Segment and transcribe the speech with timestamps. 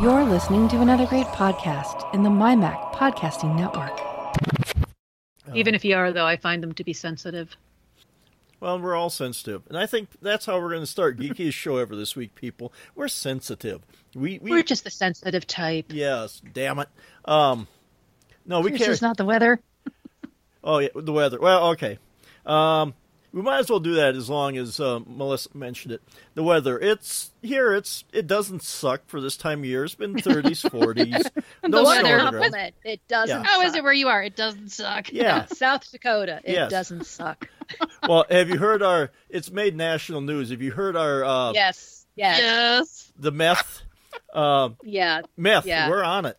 [0.00, 3.98] You're listening to another great podcast in the MyMac Podcasting Network.
[5.54, 7.56] Even if you are, though, I find them to be sensitive.
[8.60, 11.76] Well, we're all sensitive, and I think that's how we're going to start geekiest show
[11.76, 12.34] ever this week.
[12.34, 13.82] People, we're sensitive.
[14.14, 15.86] We, we We're just the sensitive type.
[15.88, 16.88] yes, damn it.
[17.24, 17.68] Um,
[18.46, 18.90] no, we Yours can't.
[18.92, 19.60] is not the weather.
[20.66, 21.38] Oh yeah, the weather.
[21.38, 21.98] Well, okay.
[22.46, 22.94] Um,
[23.34, 26.02] we might as well do that as long as uh, Melissa mentioned it.
[26.34, 26.78] The weather.
[26.78, 27.74] It's here.
[27.74, 29.84] It's it doesn't suck for this time of year.
[29.84, 31.30] It's been 30s, 40s.
[31.66, 31.98] No the snow weather.
[31.98, 32.32] on the ground.
[32.36, 32.74] Compliment.
[32.84, 33.42] It doesn't.
[33.42, 33.42] Yeah.
[33.44, 34.22] How is it where you are?
[34.22, 35.12] It doesn't suck.
[35.12, 35.46] Yeah.
[35.52, 36.40] South Dakota.
[36.44, 36.70] It Yes.
[36.70, 37.48] doesn't suck.
[38.06, 39.10] Well, have you heard our?
[39.30, 40.50] It's made national news.
[40.50, 41.24] Have you heard our?
[41.24, 42.04] Uh, yes.
[42.14, 42.38] Yes.
[42.38, 43.12] Yes.
[43.18, 43.80] The meth.
[44.32, 45.22] Uh, Yeah.
[45.38, 45.64] meth.
[45.64, 45.88] Yeah.
[45.88, 46.36] We're on it.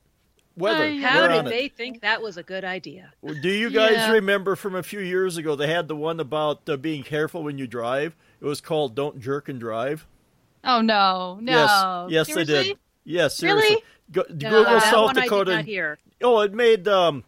[0.58, 0.84] Weather.
[0.84, 1.50] Ay, How did on it.
[1.50, 3.12] they think that was a good idea?
[3.42, 4.12] Do you guys Yeah.
[4.12, 5.56] remember from a few years ago?
[5.56, 8.16] They had the one about uh, being careful when you drive.
[8.42, 10.08] It was called "Don't Jerk and Drive."
[10.64, 12.08] Oh no, no.
[12.10, 12.78] Yes, yes, they did.
[13.04, 13.62] Yes, Really?
[13.62, 13.84] seriously.
[14.12, 15.52] Go, No, Google South one I Dakota.
[15.52, 15.98] did not hear.
[16.24, 17.24] Oh, it made um,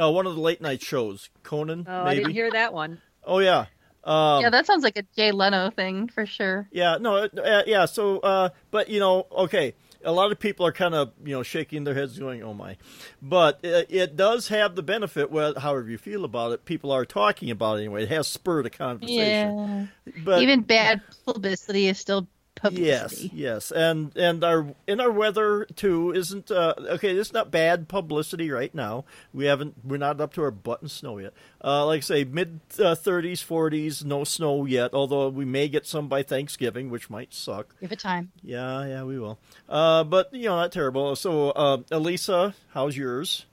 [0.00, 1.30] uh, one of the late night shows.
[1.42, 2.16] Conan, Oh, I maybe.
[2.20, 3.00] didn't hear that one.
[3.24, 3.66] Oh yeah.
[4.02, 6.66] Um, yeah, that sounds like a Jay Leno thing for sure.
[6.72, 7.84] Yeah, no, uh, yeah.
[7.84, 11.42] So, uh, but you know, okay, a lot of people are kind of you know
[11.42, 12.76] shaking their heads, going, "Oh my,"
[13.20, 15.30] but it, it does have the benefit.
[15.30, 18.04] Well, however you feel about it, people are talking about it anyway.
[18.04, 19.88] It has spurred a conversation.
[20.06, 20.12] Yeah.
[20.24, 22.28] But Even bad publicity is still
[22.60, 23.30] publicity.
[23.32, 27.10] Yes, yes, and and our in our weather too isn't uh, okay.
[27.16, 29.04] It's not bad publicity right now.
[29.32, 31.32] We haven't we're not up to our butt in snow yet.
[31.62, 34.94] Uh, like I say, mid thirties, forties, no snow yet.
[34.94, 37.74] Although we may get some by Thanksgiving, which might suck.
[37.80, 38.32] Give it time.
[38.42, 39.38] Yeah, yeah, we will.
[39.68, 41.16] Uh, but you know, not terrible.
[41.16, 43.46] So, uh, Elisa, how's yours?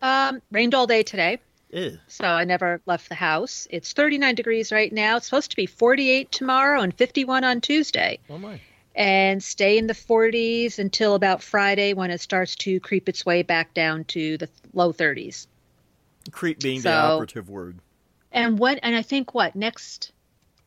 [0.00, 1.38] Um, rained all day today,
[1.72, 1.98] Ew.
[2.06, 3.66] so I never left the house.
[3.70, 5.16] It's 39 degrees right now.
[5.16, 8.60] It's supposed to be 48 tomorrow and 51 on Tuesday, Oh my.
[8.94, 13.42] and stay in the 40s until about Friday when it starts to creep its way
[13.42, 15.46] back down to the low 30s.
[16.30, 17.78] Creep being the operative word.
[18.30, 18.78] And what?
[18.82, 20.12] And I think what next?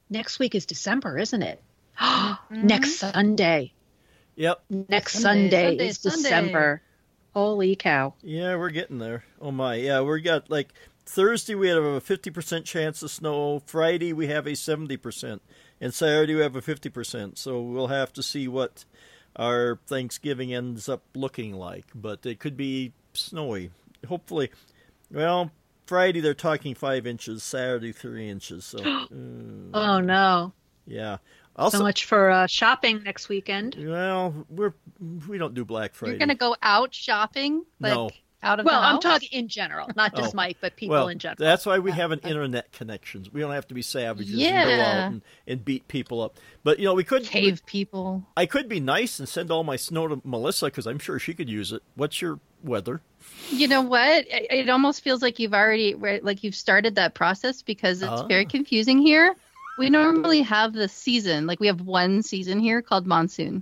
[0.10, 1.62] Next week is December, isn't it?
[2.00, 2.68] Mm-hmm.
[2.68, 3.74] Next Sunday.
[4.36, 4.62] Yep.
[4.70, 6.22] Next Sunday, Sunday, Sunday, is Sunday.
[6.24, 6.82] December.
[7.34, 8.14] Holy cow!
[8.22, 9.24] Yeah, we're getting there.
[9.42, 10.74] Oh my, yeah, we got like
[11.06, 13.62] Thursday we have a fifty percent chance of snow.
[13.66, 15.42] Friday we have a seventy percent,
[15.80, 17.38] and Saturday we have a fifty percent.
[17.38, 18.86] So we'll have to see what
[19.36, 21.86] our Thanksgiving ends up looking like.
[21.94, 23.70] But it could be snowy.
[24.08, 24.50] Hopefully,
[25.12, 25.52] well,
[25.86, 27.44] Friday they're talking five inches.
[27.44, 28.66] Saturday three inches.
[28.66, 29.06] So uh,
[29.74, 30.54] Oh no!
[30.88, 31.18] yeah.
[31.58, 33.78] Also, so much for uh, shopping next weekend.
[33.80, 34.74] well, we're
[35.28, 36.14] we don't do Black Friday.
[36.14, 38.10] You're gonna go out shopping, like No.
[38.46, 40.38] Out of Well, the I'm talking in general, not just Oh.
[40.38, 41.38] Mike, but people well, in general.
[41.40, 43.32] That's why we have an internet connections.
[43.34, 46.38] We don't have to be savages and go out and, and beat people up.
[46.64, 47.24] But you know, we could.
[47.24, 48.24] cave people.
[48.38, 51.34] I could be nice and send all my snow to Melissa because I'm sure she
[51.34, 51.82] could use it.
[51.96, 53.02] What's your weather?
[53.50, 54.26] You know what?
[54.28, 58.28] It, it almost feels like you've already like you've started that process because it's Ah.
[58.28, 59.36] very confusing here.
[59.78, 63.62] We normally have the season, like we have one season here called monsoon,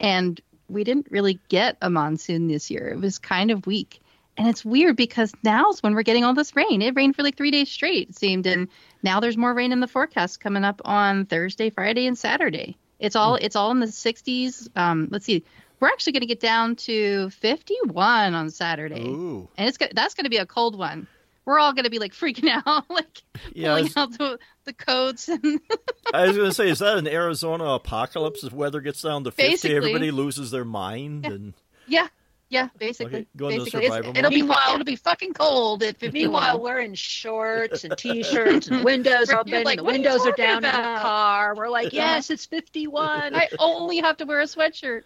[0.00, 2.88] and we didn't really get a monsoon this year.
[2.88, 4.00] It was kind of weak.
[4.40, 6.80] And it's weird because now's when we're getting all this rain.
[6.80, 8.46] It rained for like three days straight, it seemed.
[8.46, 8.68] And
[9.02, 12.78] now there's more rain in the forecast coming up on Thursday, Friday, and Saturday.
[12.98, 14.66] It's all it's all in the 60s.
[14.76, 15.44] Um, let's see.
[15.78, 20.24] We're actually going to get down to 51 on Saturday, Ooh, and it's that's going
[20.24, 21.06] to be a cold one.
[21.44, 23.22] We're all going to be like freaking out, like
[23.52, 23.76] yeah.
[23.76, 25.60] Pulling out the, the coats and
[26.14, 28.42] I was going to say, is that an Arizona apocalypse?
[28.42, 29.76] If weather gets down to fifty, Basically.
[29.76, 31.52] everybody loses their mind, and
[31.86, 32.08] yeah,
[32.50, 33.20] yeah, basically.
[33.20, 33.86] Okay, go into basically.
[33.86, 34.56] Survival it'll be mode.
[34.74, 36.12] it'll be fucking cold at 51.
[36.12, 39.62] Meanwhile, we're in shorts and t-shirts and windows You're open.
[39.62, 41.54] like, and the "What are windows are talking down in the car.
[41.54, 43.34] We're like, yes, it's 51.
[43.36, 45.02] I only have to wear a sweatshirt.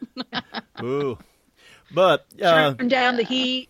[0.82, 1.18] ooh.
[1.92, 3.68] But uh, Turn down the heat.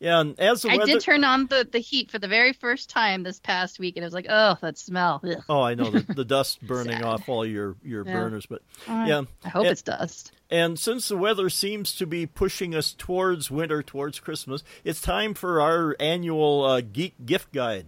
[0.00, 2.52] Yeah, and as the I weather, did turn on the, the heat for the very
[2.52, 5.20] first time this past week, and it was like, oh, that smell.
[5.24, 5.42] Ugh.
[5.48, 8.12] oh, I know the, the dust burning off all your your Yeah.
[8.12, 9.22] burners, but Uh, yeah.
[9.44, 10.32] I hope It- it's dust.
[10.50, 15.34] And since the weather seems to be pushing us towards winter, towards Christmas, it's time
[15.34, 17.86] for our annual uh, geek gift guide.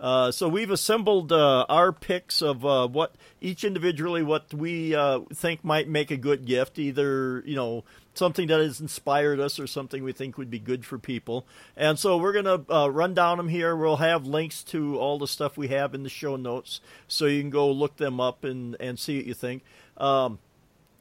[0.00, 5.20] Uh, so we've assembled uh, our picks of uh, what each individually what we uh,
[5.34, 7.84] think might make a good gift, either you know
[8.18, 11.46] something that has inspired us or something we think would be good for people.
[11.76, 13.74] And so we're gonna uh, run down them here.
[13.76, 17.40] We'll have links to all the stuff we have in the show notes, so you
[17.40, 19.62] can go look them up and and see what you think.
[19.96, 20.38] Um,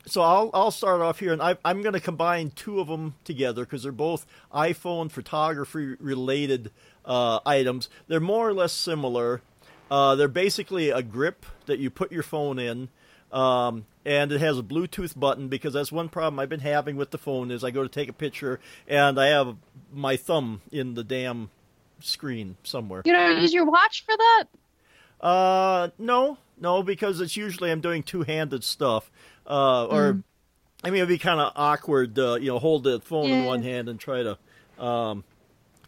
[0.07, 3.15] so I'll I'll start off here, and I, I'm going to combine two of them
[3.25, 6.71] together because they're both iPhone photography related
[7.03, 7.89] uh, items.
[8.07, 9.41] They're more or less similar.
[9.91, 12.89] Uh, they're basically a grip that you put your phone in.
[13.31, 17.11] Um, and it has a Bluetooth button because that's one problem I've been having with
[17.11, 19.57] the phone is I go to take a picture and I have
[19.91, 21.49] my thumb in the damn
[21.99, 23.01] screen somewhere.
[23.03, 24.43] You don't use your watch for that?
[25.19, 29.11] Uh, no, no, because it's usually I'm doing two-handed stuff.
[29.45, 30.23] Uh, or Mm.
[30.83, 33.63] I mean, it'd be kind of awkward, uh, you know, hold the phone in one
[33.63, 34.37] hand and try to
[34.81, 35.23] um,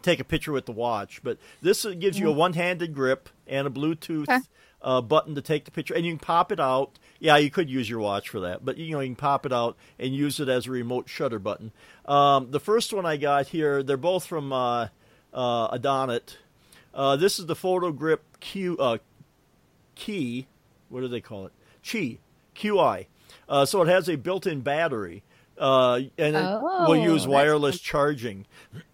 [0.01, 1.21] take a picture with the watch.
[1.23, 4.23] But this gives you a one-handed grip and a Bluetooth.
[4.27, 4.39] Okay.
[4.81, 6.97] Uh, button to take the picture, and you can pop it out.
[7.19, 9.51] Yeah, you could use your watch for that, but you know, you can pop it
[9.51, 11.71] out and use it as a remote shutter button.
[12.05, 14.87] Um, the first one I got here, they're both from uh,
[15.33, 16.37] uh, Adonit.
[16.93, 18.97] Uh, this is the Photo Grip Q uh,
[19.95, 20.47] Key.
[20.89, 21.51] What do they call it?
[21.83, 22.17] Qi
[22.55, 23.05] QI.
[23.47, 25.23] Uh, so it has a built-in battery,
[25.57, 28.45] uh, and it Oh, will use wireless charging.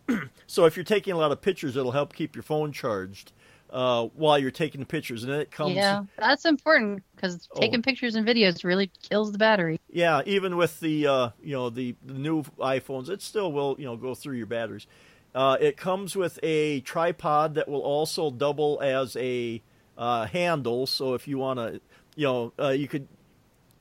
[0.47, 3.31] so if you're taking a lot of pictures, it'll help keep your phone charged
[3.69, 5.75] uh, while you're taking the pictures, and it comes.
[5.75, 7.59] Yeah, that's important because Oh.
[7.59, 9.79] taking pictures and videos really kills the battery.
[9.89, 13.85] Yeah, even with the uh, you know the, the new iPhones, it still will you
[13.85, 14.87] know go through your batteries.
[15.33, 19.61] Uh, it comes with a tripod that will also double as a
[19.97, 20.87] uh, handle.
[20.87, 21.81] So if you want to,
[22.15, 23.07] you know, uh, you could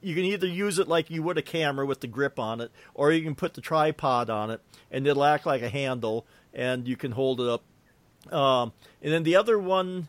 [0.01, 2.71] you can either use it like you would a camera with the grip on it,
[2.93, 4.61] or you can put the tripod on it,
[4.91, 7.63] and it'll act like a handle, and you can hold it up.
[8.31, 8.73] Um,
[9.03, 10.09] and then the other one,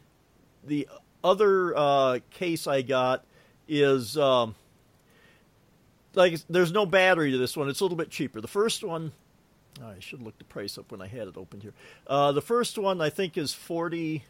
[0.63, 0.87] the
[1.23, 3.25] other uh, case I got
[3.67, 4.17] is.
[4.17, 4.55] Um,
[6.15, 7.69] like there's no battery to this one.
[7.69, 8.41] It's a little bit cheaper.
[8.41, 9.11] The first one,
[9.81, 11.73] oh, I should look the price up when I had it open here.
[12.07, 14.23] Uh, the first one I think is forty.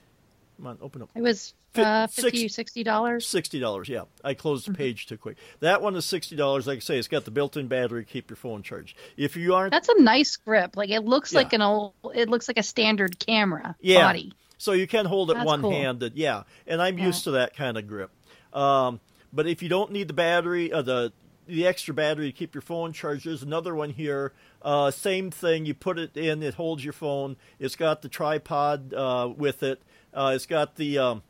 [0.57, 1.09] Come on, open up.
[1.15, 3.27] It was uh, six- 50 60 dollars.
[3.27, 3.89] Sixty dollars.
[3.89, 5.37] Yeah, I closed the page too quick.
[5.59, 6.65] That one is sixty dollars.
[6.67, 8.95] Like I say, it's got the built-in battery to keep your phone charged.
[9.17, 10.77] If you aren't, That's a nice grip.
[10.77, 11.39] Like it looks Yeah.
[11.39, 11.93] like an old.
[12.13, 14.03] It looks like a standard camera Yeah.
[14.07, 14.31] body.
[14.57, 15.71] So you can hold it That's one cool.
[15.71, 16.43] handed, yeah.
[16.65, 17.07] And I'm Yeah.
[17.07, 18.09] used to that kind of grip.
[18.53, 19.01] Um,
[19.33, 21.11] but if you don't need the battery, uh, the
[21.47, 24.33] the extra battery to keep your phone charged, there's another one here.
[24.63, 25.63] Uh, same thing.
[25.67, 27.35] You put it in, it holds your phone.
[27.59, 29.79] It's got the tripod uh, with it.
[30.15, 31.23] Uh, it's got the um,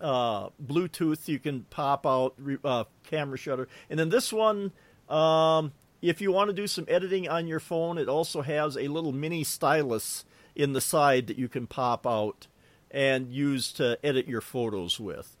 [0.00, 1.28] uh, Bluetooth.
[1.28, 3.68] You can pop out re- uh, camera shutter.
[3.90, 4.72] And then this one,
[5.08, 8.88] um, if you want to do some editing on your phone, it also has a
[8.88, 10.24] little mini stylus
[10.54, 12.46] in the side that you can pop out
[12.90, 15.36] and use to edit your photos with.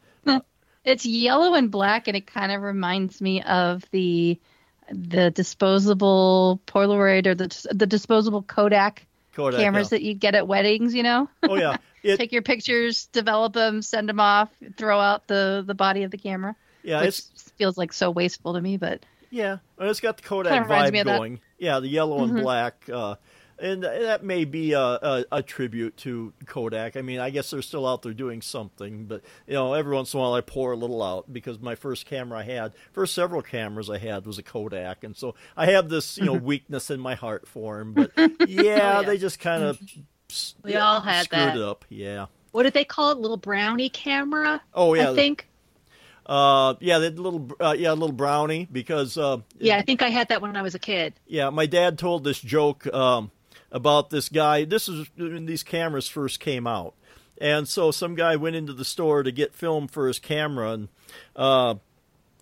[0.84, 4.38] It's yellow and black, and it kind of reminds me of the
[4.90, 9.96] the disposable Polaroid or the the disposable Kodak, Kodak, cameras yeah.
[9.96, 10.94] that you get at weddings.
[10.94, 15.26] You know, Oh yeah, it, take your pictures, develop them, send them off, throw out
[15.26, 16.54] the the body of the camera.
[16.82, 20.68] yeah, it's feels like so wasteful to me, but yeah, it's got the Kodak Kinda
[20.68, 21.40] reminds me vibe going.
[21.58, 22.42] Yeah, the yellow and Mhm.
[22.42, 23.16] black, uh,
[23.58, 26.96] and that may be a, a, a tribute to Kodak.
[26.96, 30.12] I mean, I guess they're still out there doing something, but you know, every once
[30.12, 33.14] in a while I pour a little out because my first camera I had, first
[33.14, 36.90] several cameras I had was a Kodak, and so I have this you know weakness
[36.90, 37.94] in my heart for them.
[37.94, 38.10] But
[38.44, 39.02] yeah, Oh, yeah.
[39.02, 39.80] they just kind of
[40.62, 41.56] We all had screwed that.
[41.56, 41.84] it up.
[41.88, 42.26] Yeah.
[42.52, 43.18] What did they call it?
[43.18, 45.10] Little brownie camera, Oh yeah.
[45.10, 45.48] I think.
[46.26, 50.28] Uh, yeah, that little, uh, yeah, little brownie because, uh, Yeah, I think I had
[50.28, 51.12] that when I was a kid.
[51.26, 53.30] yeah, my dad told this joke um,
[53.70, 54.64] about this guy.
[54.64, 56.94] This is when these cameras first came out,
[57.38, 60.88] and so some guy went into the store to get film for his camera, and
[61.36, 61.74] uh,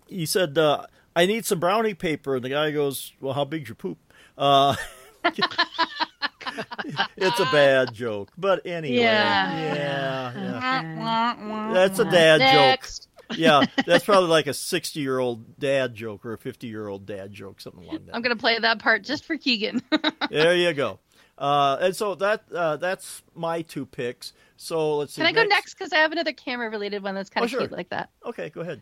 [0.07, 3.67] he said, uh, "I need some brownie paper," and the guy goes, "Well, how big's
[3.67, 3.97] your poop?"
[4.37, 4.77] Uh,
[7.17, 9.73] it's a bad joke, but anyway, Yeah.
[9.73, 11.73] yeah, yeah.
[11.73, 13.07] That's a dad next.
[13.29, 13.37] joke.
[13.37, 18.05] Yeah, that's probably like a sixty-year-old dad joke or a fifty-year-old dad joke, something like
[18.05, 18.13] that.
[18.15, 19.81] I'm gonna play that part just for Keegan.
[20.29, 20.99] There you go.
[21.37, 24.33] Uh, and so that uh, that's my two picks.
[24.57, 25.21] So let's see.
[25.21, 25.73] Can I go next?
[25.73, 27.59] Because I have another camera related one that's kind Oh, of sure.
[27.61, 28.09] cute like that.
[28.25, 28.81] Okay, go ahead.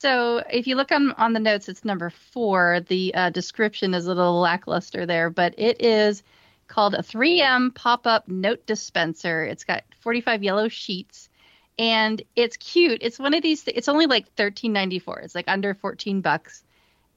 [0.00, 2.80] So if you look on on the notes, it's number four.
[2.88, 6.22] The uh, description is a little lackluster there, but it is
[6.68, 9.42] called a 3M pop-up note dispenser.
[9.42, 11.28] It's got 45 yellow sheets,
[11.78, 12.98] and it's cute.
[13.02, 13.64] It's one of these.
[13.66, 15.24] It's only like 13.94.
[15.24, 16.62] It's like under 14 bucks,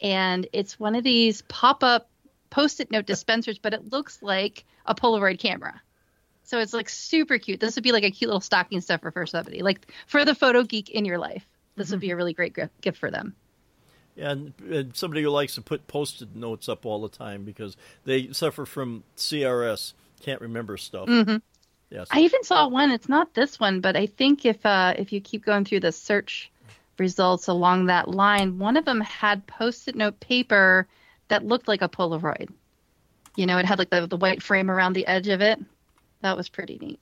[0.01, 2.09] and it's one of these pop-up
[2.49, 5.81] post-it note dispensers, but it looks like a Polaroid camera.
[6.43, 7.59] So it's like super cute.
[7.59, 10.63] This would be like a cute little stocking stuffer for somebody, like for the photo
[10.63, 11.45] geek in your life.
[11.75, 13.35] This would be a really great gift for them.
[14.21, 17.75] And, and somebody who likes to put post-it notes up all the time because
[18.05, 21.07] they suffer from CRS, can't remember stuff.
[21.07, 21.37] hmm
[21.89, 22.07] Yes.
[22.09, 22.89] I even saw one.
[22.91, 25.91] It's not this one, but I think if uh, if you keep going through the
[25.91, 26.49] search
[26.97, 30.87] results along that line, one of them had post-it note paper
[31.27, 32.49] that looked like a Polaroid.
[33.35, 35.59] You know, it had like the, the white frame around the edge of it.
[36.21, 36.99] That was pretty neat.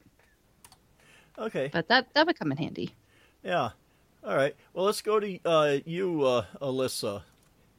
[1.37, 1.69] okay.
[1.71, 2.95] But that that would come in handy.
[3.43, 3.69] Yeah.
[4.23, 4.55] All right.
[4.73, 7.23] Well, let's go to uh, you, uh, Elisa.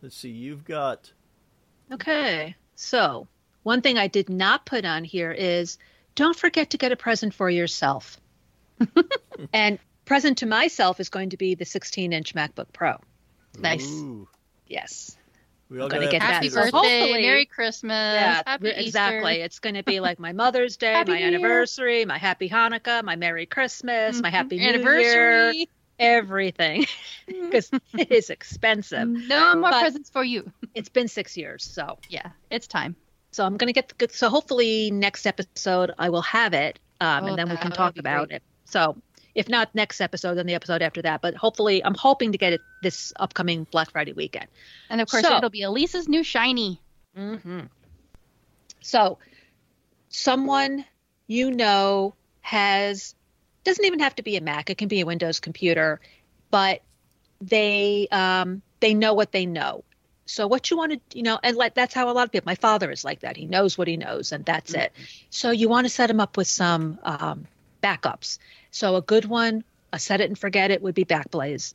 [0.02, 0.30] Let's see.
[0.30, 1.12] You've got.
[1.92, 2.56] Okay.
[2.74, 3.28] So,
[3.62, 5.76] one thing I did not put on here is
[6.14, 8.18] don't forget to get a present for yourself.
[9.52, 12.96] and present to myself is going to be the 16 inch MacBook Pro.
[13.58, 13.86] Nice.
[13.86, 14.26] Ooh,
[14.66, 15.16] Yes.
[15.68, 16.54] we all gonna gotta get have Happy that.
[16.64, 18.80] do So birthday, hopefully- Merry Christmas, Yeah, Happy re- Easter.
[18.86, 19.34] exactly.
[19.42, 21.26] It's going to be like my Mother's Day, Happy my Year.
[21.28, 24.32] anniversary, my Happy Hanukkah, my Merry Christmas, my Mhm.
[24.32, 25.68] Happy New Year, anniversary.
[26.00, 26.86] Everything,
[27.26, 29.06] because it is expensive.
[29.08, 30.50] No more But- presents for you.
[30.74, 32.96] It's been six years, so Yeah, it's time.
[33.32, 34.12] so I'm going to get the good.
[34.12, 37.98] So hopefully next episode I will have it, um, Oh, and then we can talk
[37.98, 38.36] about great.
[38.36, 38.42] it.
[38.64, 38.96] So
[39.34, 41.22] if not next episode, then the episode after that.
[41.22, 44.46] But hopefully, I'm hoping to get it this upcoming Black Friday weekend.
[44.90, 46.80] And of course, So- it'll be Elisa's new shiny.
[47.16, 47.60] Mm-hmm.
[48.80, 49.18] So,
[50.08, 50.84] someone
[51.26, 53.14] you know has
[53.64, 56.00] doesn't even have to be a Mac; it can be a Windows computer,
[56.50, 56.82] but
[57.40, 59.84] they um, they know what they know.
[60.26, 62.46] So, what you want to, you know, and like that's how a lot of people.
[62.46, 64.92] My father is like that; he knows what he knows, and that's it.
[65.30, 67.46] So, you want to set him up with some um,
[67.82, 68.38] backups.
[68.70, 71.74] So, a good one, a set it and forget it, would be Backblaze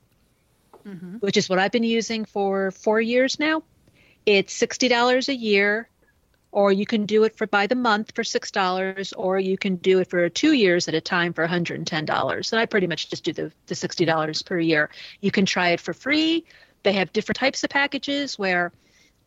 [0.87, 1.17] Mm-hmm.
[1.19, 3.63] which is what I've been using for four years now.
[4.25, 5.89] It's sixty dollars a year,
[6.55, 9.75] or you can do it for by the month for six dollars, or you can
[9.75, 13.09] do it for two years at a time for one hundred and I pretty much
[13.09, 14.89] just do the the sixty dollars per year.
[15.19, 16.45] You can try it for free.
[16.83, 18.71] They have different types of packages where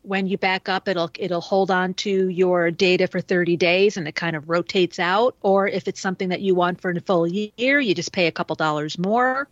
[0.01, 4.07] when you back up it'll it'll hold on to your data for 30 days and
[4.09, 7.27] it kind of rotates out or if it's something that you want for a full
[7.27, 9.49] year you just pay a couple dollars more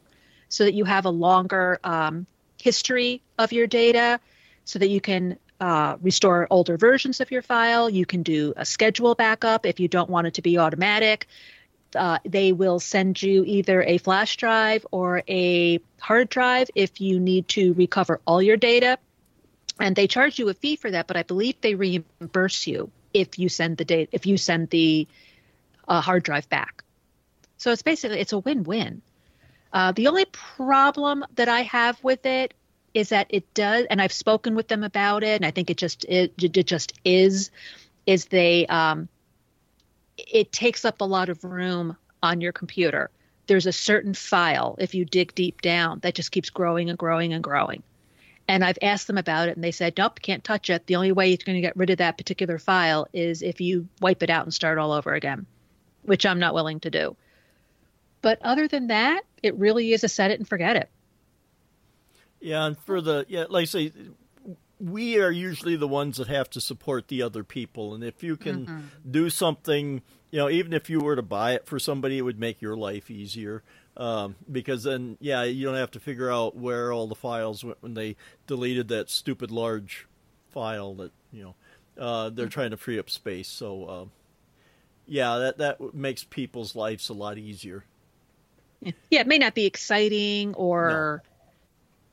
[0.48, 2.26] so that you have a longer um,
[2.62, 4.20] history of your data
[4.64, 7.88] so that you can uh, restore older versions of your file.
[7.88, 11.26] You can do a schedule backup if you don't want it to be automatic.
[11.94, 17.18] Uh, they will send you either a flash drive or a hard drive if you
[17.18, 18.98] need to recover all your data.
[19.80, 23.38] And they charge you a fee for that, but I believe they reimburse you if
[23.38, 25.06] you send the data if you send the
[25.88, 26.82] uh, hard drive back.
[27.56, 29.00] So it's basically it's a win-win.
[29.72, 32.54] Uh, the only problem that I have with it
[32.96, 35.76] is that it does, and I've spoken with them about it, and I think it
[35.76, 37.50] just it, it just is,
[38.06, 39.10] is they um,
[40.16, 43.10] it takes up a lot of room on your computer.
[43.48, 47.34] There's a certain file if you dig deep down that just keeps growing and growing
[47.34, 47.82] and growing.
[48.48, 50.86] And I've asked them about it, and they said, "Nope, can't touch it.
[50.86, 53.88] The only way you're going to get rid of that particular file is if you
[54.00, 55.44] wipe it out and start all over again,"
[56.04, 57.14] which I'm not willing to do.
[58.22, 60.88] But other than that, it really is a set it and forget it.
[62.46, 63.92] Yeah, and for the yeah, like I say,
[64.78, 68.36] we are usually the ones that have to support the other people, and if you
[68.36, 70.00] can do something,
[70.30, 72.76] you know, even if you were to buy it for somebody, it would make your
[72.76, 73.64] life easier.
[73.96, 77.78] Um, because then, yeah, you don't have to figure out where all the files went
[77.82, 78.14] when they
[78.46, 80.06] deleted that stupid large
[80.52, 81.54] file that you know
[82.00, 83.48] uh, they're trying to free up space.
[83.48, 84.10] So, um,
[85.04, 87.84] yeah, that that makes people's lives a lot easier.
[89.10, 91.24] Yeah, it may not be exciting or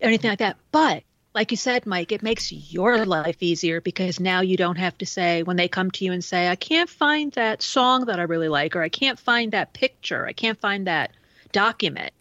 [0.02, 4.42] anything like that, but like you said, Mike, it makes your life easier because now
[4.42, 7.32] you don't have to say when they come to you and say, I can't find
[7.34, 10.88] that song that I really like, or I can't find that picture, I can't find
[10.88, 11.12] that
[11.52, 12.14] document.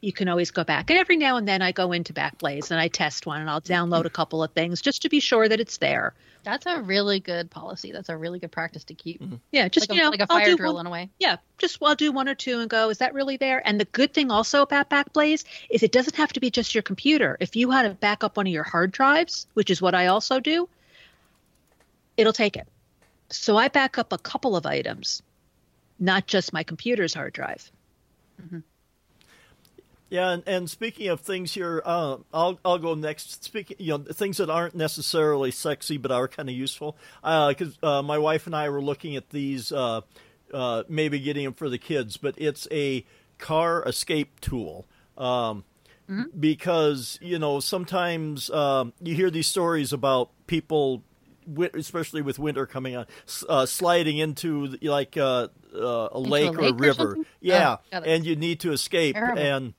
[0.00, 0.88] You can always go back.
[0.88, 3.60] And every now and then I go into Backblaze and I test one and I'll
[3.60, 6.14] download a couple of things just to be sure that it's there.
[6.42, 7.92] That's a really good policy.
[7.92, 9.20] That's a really good practice to keep.
[9.20, 9.36] Mm-hmm.
[9.52, 10.92] Yeah, just like, you a, know, like a I'll fire do drill one- in a
[10.92, 11.10] way.
[11.18, 13.66] yeah, just I'll do one or two and go, is that really there?
[13.66, 16.82] And the good thing also about Backblaze is it doesn't have to be just your
[16.82, 17.36] computer.
[17.40, 20.06] If you had to back up one of your hard drives, which is what I
[20.06, 20.68] also do,
[22.16, 22.66] it'll take it.
[23.28, 25.22] So I back up a couple of items,
[25.98, 27.70] not just my computer's hard drive.
[28.42, 28.58] Mm-hmm.
[30.10, 33.44] Yeah, and, and speaking of things here, uh, I'll I'll go next.
[33.44, 36.96] Speaking, you know, things that aren't necessarily sexy but are kind of useful.
[37.22, 40.00] Because uh, my wife and I were looking at these, uh,
[40.52, 43.06] uh, maybe getting them for the kids, but it's a
[43.38, 44.86] car escape tool.
[45.16, 45.64] Um,
[46.38, 51.04] Because you know sometimes um, you hear these stories about people,
[51.74, 53.06] especially with winter coming on,
[53.48, 56.94] uh, sliding into like uh, uh, a lake or a lake or river.
[57.10, 57.26] something?
[57.40, 59.38] yeah, Oh, and you need to escape Terrible.
[59.40, 59.74] and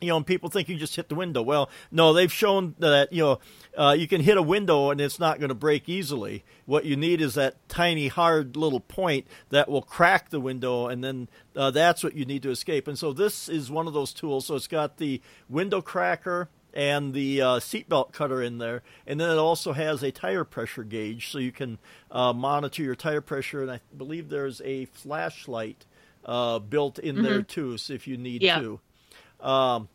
[0.00, 1.42] you know, and people think you just hit the window.
[1.42, 3.38] Well, no, they've shown that you know
[3.76, 6.44] uh, you can hit a window and it's not going to break easily.
[6.66, 11.02] What you need is that tiny, hard little point that will crack the window, and
[11.02, 12.86] then uh, that's what you need to escape.
[12.86, 14.46] And so this is one of those tools.
[14.46, 19.30] So it's got the window cracker and the uh, seatbelt cutter in there, and then
[19.30, 21.78] it also has a tire pressure gauge, so you can
[22.10, 23.62] uh, monitor your tire pressure.
[23.62, 25.86] And I believe there's a flashlight
[26.24, 28.60] uh, built in there too, so if you need Yeah.
[28.60, 28.80] to.
[29.40, 29.88] Um,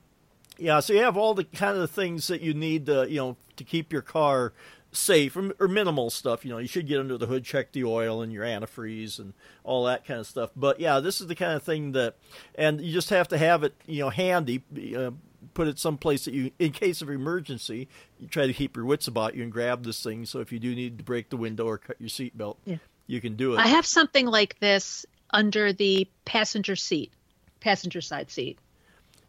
[0.57, 3.17] Yeah, so you have all the kind of the things that you need to, you
[3.17, 4.53] know, to keep your car
[4.91, 6.45] safe or, or, minimal stuff.
[6.45, 9.33] You know, you should get under the hood, check the oil and your antifreeze and
[9.63, 10.51] all that kind of stuff.
[10.55, 12.15] But yeah, this is the kind of thing that,
[12.55, 14.61] and you just have to have it, you know, handy.
[14.95, 15.11] Uh,
[15.53, 17.87] put it someplace that you, in case of emergency,
[18.19, 20.25] you try to keep your wits about you and grab this thing.
[20.25, 22.77] So if you do need to break the window or cut your seatbelt, yeah.
[23.07, 23.59] you can do it.
[23.59, 27.11] I have something like this under the passenger seat,
[27.59, 28.57] passenger side seat.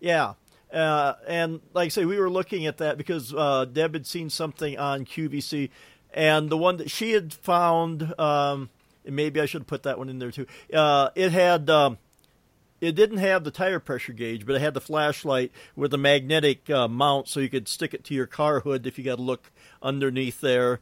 [0.04, 0.34] Yeah.
[0.70, 4.28] Uh, and like I say, we were looking at that because uh, Deb had seen
[4.28, 5.70] something on QVC,
[6.12, 8.68] and the one that she had found, um,
[9.04, 10.46] maybe I should put that one in there too.
[10.72, 11.96] Uh, it had, um,
[12.82, 16.68] it didn't have the tire pressure gauge, but it had the flashlight with a magnetic
[16.68, 19.22] uh, mount, so you could stick it to your car hood if you got to
[19.22, 20.80] look underneath there.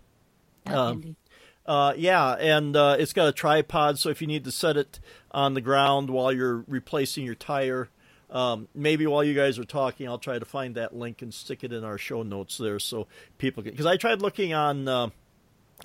[0.66, 1.16] Um,
[1.64, 4.98] uh, yeah, and uh, it's got a tripod, so if you need to set it
[5.30, 7.88] on the ground while you're replacing your tire,
[8.32, 11.62] um, maybe while you guys are talking, I'll try to find that link and stick
[11.62, 13.72] it in our show notes there so people can.
[13.72, 15.10] Because I tried looking on uh,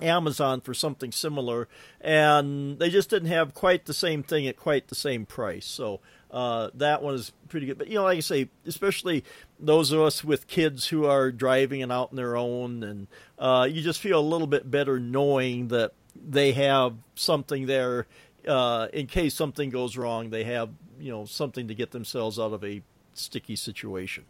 [0.00, 1.68] Amazon for something similar,
[2.00, 5.66] and they just didn't have quite the same thing at quite the same price.
[5.66, 6.00] So
[6.30, 7.76] uh, that one is pretty good.
[7.76, 9.24] But you know, like I say, especially
[9.60, 13.68] those of us with kids who are driving and out on their own, and uh,
[13.70, 18.06] you just feel a little bit better knowing that they have something there
[18.46, 20.30] uh, in case something goes wrong.
[20.30, 22.82] They have you know something to get themselves out of a
[23.14, 24.24] sticky situation.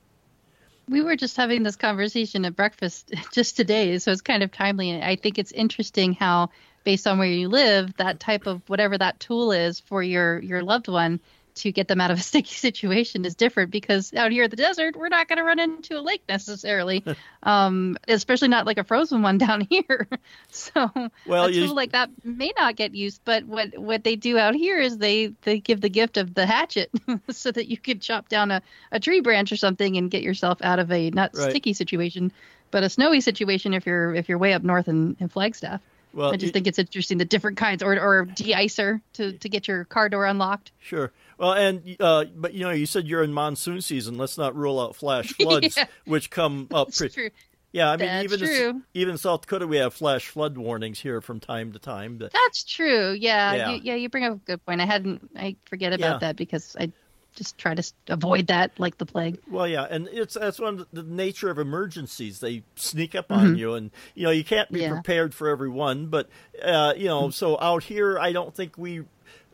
[0.89, 4.91] We were just having this conversation at breakfast just today, so it's kind of timely.
[4.91, 6.51] And I think it's interesting how,
[6.85, 10.63] based on where you live, that type of whatever that tool is for your your
[10.63, 11.21] loved one
[11.59, 14.57] to get them out of a sticky situation is different because out here in the
[14.57, 17.05] desert, we're not going to run into a lake necessarily,
[17.43, 20.09] um, especially not like a frozen one down here.
[20.51, 20.91] so
[21.27, 24.55] well, a tool like that may not get used, but what what they do out
[24.55, 26.91] here is they they give the gift of the hatchet
[27.31, 28.63] so that you could chop down a,
[28.93, 31.51] a tree branch or something and get yourself out of a not right.
[31.51, 32.33] sticky situation,
[32.71, 35.81] but a snowy situation if you're if you're way up north in, in Flagstaff.
[36.13, 39.49] Well, I just you, think it's interesting the different kinds, or or de-icer to to
[39.49, 40.73] get your car door unlocked.
[40.81, 41.13] Sure.
[41.39, 44.19] Well, and uh, but you know, you said you're in monsoon season.
[44.19, 45.87] Let's not rule out flash floods, yeah.
[46.05, 46.93] which come up.
[46.93, 47.31] Pretty, true.
[47.73, 48.69] Yeah, I mean, That's even true.
[48.71, 52.17] In, even South Dakota, we have flash flood warnings here from time to time.
[52.17, 53.13] But, That's true.
[53.13, 53.71] Yeah, yeah.
[53.71, 54.81] You, yeah, you bring up a good point.
[54.81, 55.31] I hadn't.
[55.37, 56.19] I forget about yeah.
[56.29, 56.91] that because I
[57.39, 59.39] just try to avoid that like the plague.
[59.49, 62.41] Well, yeah, and it's that's one of the nature of emergencies.
[62.41, 63.57] They sneak up on mm-hmm.
[63.57, 64.93] you, and you know you can't be yeah.
[64.93, 66.07] prepared for every one.
[66.07, 66.29] But
[66.63, 67.31] uh, you know, mm-hmm.
[67.31, 69.05] so out here, I don't think we.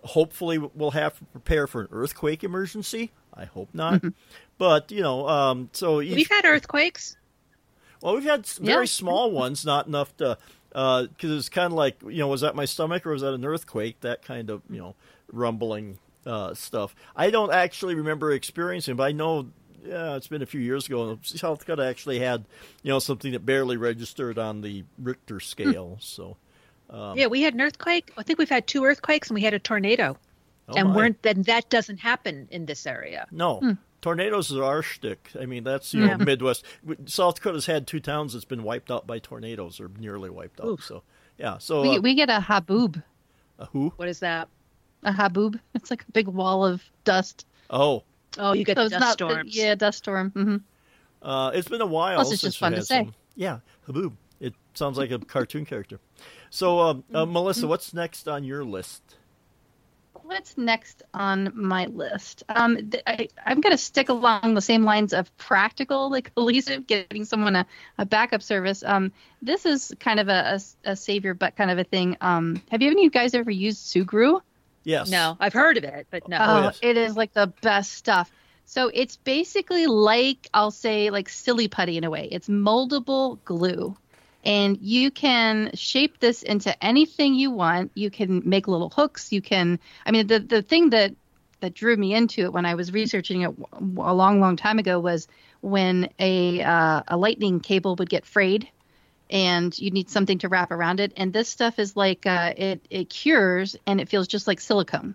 [0.05, 3.11] Hopefully, we'll have to prepare for an earthquake emergency.
[3.33, 3.95] I hope not.
[3.95, 4.09] Mm-hmm.
[4.59, 6.15] But you know, um, so each...
[6.15, 7.17] we've had earthquakes.
[8.01, 8.85] Well, we've had very yeah.
[8.85, 10.39] small ones, not enough to
[10.69, 13.33] because uh, it's kind of like you know, was that my stomach or was that
[13.33, 14.01] an earthquake?
[14.01, 14.95] That kind of you know
[15.33, 16.95] rumbling uh, stuff.
[17.17, 19.49] I don't actually remember experiencing, but I know
[19.85, 21.19] yeah, it's been a few years ago.
[21.23, 22.45] South Dakota actually had,
[22.83, 25.91] you know, something that barely registered on the Richter scale.
[25.91, 26.01] Hmm.
[26.01, 26.37] So,
[26.95, 28.13] um, yeah, we had an earthquake.
[28.17, 30.17] I think we've had two earthquakes, and we had a tornado.
[30.69, 30.97] Oh and my.
[30.97, 33.27] weren't then that doesn't happen in this area.
[33.31, 33.73] No, hmm.
[34.01, 35.31] tornadoes are our shtick.
[35.39, 36.17] I mean, that's you yeah.
[36.17, 36.65] know Midwest.
[37.07, 40.67] South Dakota's had two towns that's been wiped out by tornadoes or nearly wiped out.
[40.67, 40.85] Oof.
[40.85, 41.03] So,
[41.37, 41.59] yeah.
[41.59, 43.03] So we uh, we get a haboob.
[43.59, 43.93] A who?
[43.97, 44.49] What is that?
[45.05, 45.61] a haboob.
[45.75, 47.47] It's like a big wall of dust.
[47.69, 48.05] Oh.
[48.39, 49.57] Oh, you get so dust not, storms.
[49.57, 50.31] Yeah, dust storm.
[50.31, 51.29] Mm-hmm.
[51.29, 52.17] Uh, it's been a while.
[52.17, 53.05] Plus, it's just fun to say.
[53.05, 54.13] Some, yeah, haboob.
[54.41, 56.01] It sounds like a cartoon character.
[56.55, 57.33] So, uh, uh, mm-hmm.
[57.33, 59.03] Melissa, what's next on your list?
[60.23, 62.45] What's next on my list?
[62.49, 67.25] Um, I, am going to stick along the same lines of practical, like elusive, getting
[67.25, 67.67] someone a,
[67.99, 68.85] a backup service.
[68.85, 69.11] Um,
[69.43, 72.17] this is kind of a, a, a savior, but kind of a thing.
[72.21, 74.41] Um, have you any of you guys ever used Sugru?
[74.85, 75.11] Yes.
[75.11, 76.39] No, I've heard of it, but no.
[76.41, 76.79] Oh, yes.
[76.83, 78.31] it is like the best stuff.
[78.65, 82.29] So it's basically like I'll say like silly putty in a way.
[82.31, 83.97] It's moldable glue.
[84.45, 87.93] And you can shape this into anything you want.
[87.95, 89.33] You can make little hooks.
[89.33, 91.15] You can I mean the the thing that
[91.61, 95.01] that drew me into it when I was researching it a long long time ago
[95.01, 95.27] was
[95.63, 98.69] when a uh, a lightning cable would get frayed
[99.31, 101.13] and you need something to wrap around it.
[101.17, 105.15] And this stuff is like uh, it it cures and it feels just like silicone.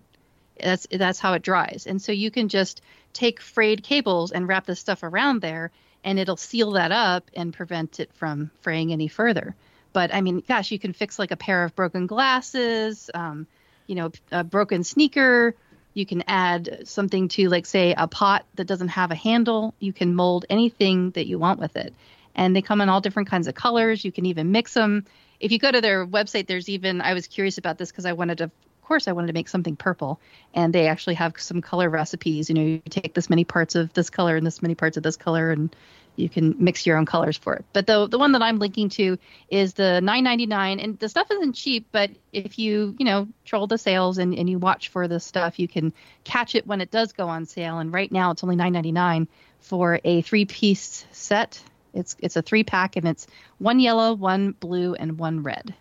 [0.59, 1.85] That's that's how it dries.
[1.87, 2.81] And so you can just
[3.13, 5.71] take frayed cables and wrap this stuff around there,
[6.03, 9.55] and it'll seal that up and prevent it from fraying any further.
[9.93, 13.47] But I mean, gosh, you can fix like a pair of broken glasses, um,
[13.87, 15.55] you know, a broken sneaker.
[15.93, 19.73] You can add something to, like, say, a pot that doesn't have a handle.
[19.79, 21.93] You can mold anything that you want with it
[22.35, 24.03] and they come in all different kinds of colors.
[24.05, 25.05] You can even mix them.
[25.39, 28.13] If you go to their website, there's even I was curious about this because I
[28.13, 28.51] wanted to
[28.89, 30.19] course I wanted to make something purple.
[30.53, 32.49] And they actually have some color recipes.
[32.49, 35.03] You know, you take this many parts of this color and this many parts of
[35.03, 35.73] this color, and
[36.15, 37.65] you can mix your own colors for it.
[37.71, 39.17] But the the one that I'm linking to
[39.49, 41.87] is the 9.99, and the stuff isn't cheap.
[41.91, 45.59] But if you you know troll the sales and, and you watch for this stuff,
[45.59, 47.77] you can catch it when it does go on sale.
[47.77, 49.27] And right now it's only 9.99
[49.61, 51.61] for a three piece set.
[51.93, 53.27] It's it's a three pack and it's
[53.59, 55.75] one yellow, one blue, and one red.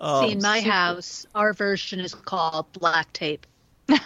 [0.00, 3.46] Um, See, in my super- house, our version is called black tape.
[3.88, 3.98] yeah,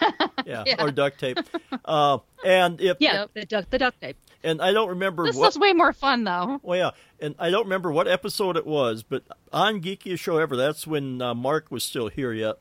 [0.66, 0.82] Yeah.
[0.82, 1.38] or duct tape.
[1.84, 4.16] Uh, and if Yeah, the, duct, the duct tape.
[4.42, 5.46] and I don't remember This what.
[5.46, 6.58] was way more fun though.
[6.62, 10.56] Well, yeah, and I don't remember what episode it was, but on Geekiest Show Ever,
[10.56, 12.56] that's when uh, Mark was still here yet.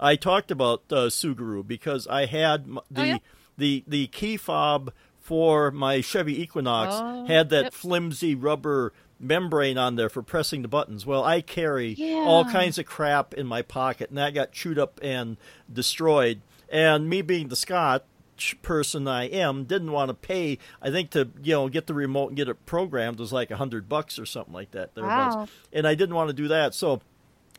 [0.00, 3.18] I talked about uh, Sugru because I had the Oh, yeah?
[3.56, 7.72] the the key fob for my Chevy Equinox Oh, had that yep.
[7.74, 11.04] flimsy rubber membrane on there for pressing the buttons.
[11.04, 15.00] Well, I carry all kinds of crap in my pocket, and that got chewed up
[15.02, 15.36] and
[15.72, 16.40] destroyed.
[16.70, 18.02] And me being the Scotch
[18.62, 20.58] person I am, didn't want to pay.
[20.80, 23.56] I think to you know get the remote and get it programmed was like a
[23.56, 24.90] hundred bucks or something like that.
[24.96, 25.48] Wow.
[25.72, 27.00] And I didn't want to do that, so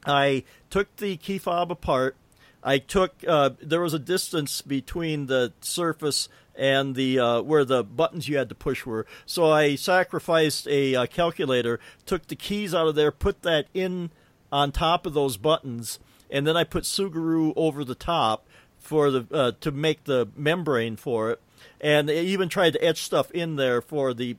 [0.05, 2.15] I took the key fob apart.
[2.63, 7.83] I took uh, there was a distance between the surface and the uh, where the
[7.83, 9.05] buttons you had to push were.
[9.25, 14.11] So I sacrificed a uh, calculator, took the keys out of there, put that in
[14.51, 18.45] on top of those buttons, and then I put Sugru over the top
[18.77, 21.41] for the uh, to make the membrane for it.
[21.79, 24.35] And I even tried to etch stuff in there for the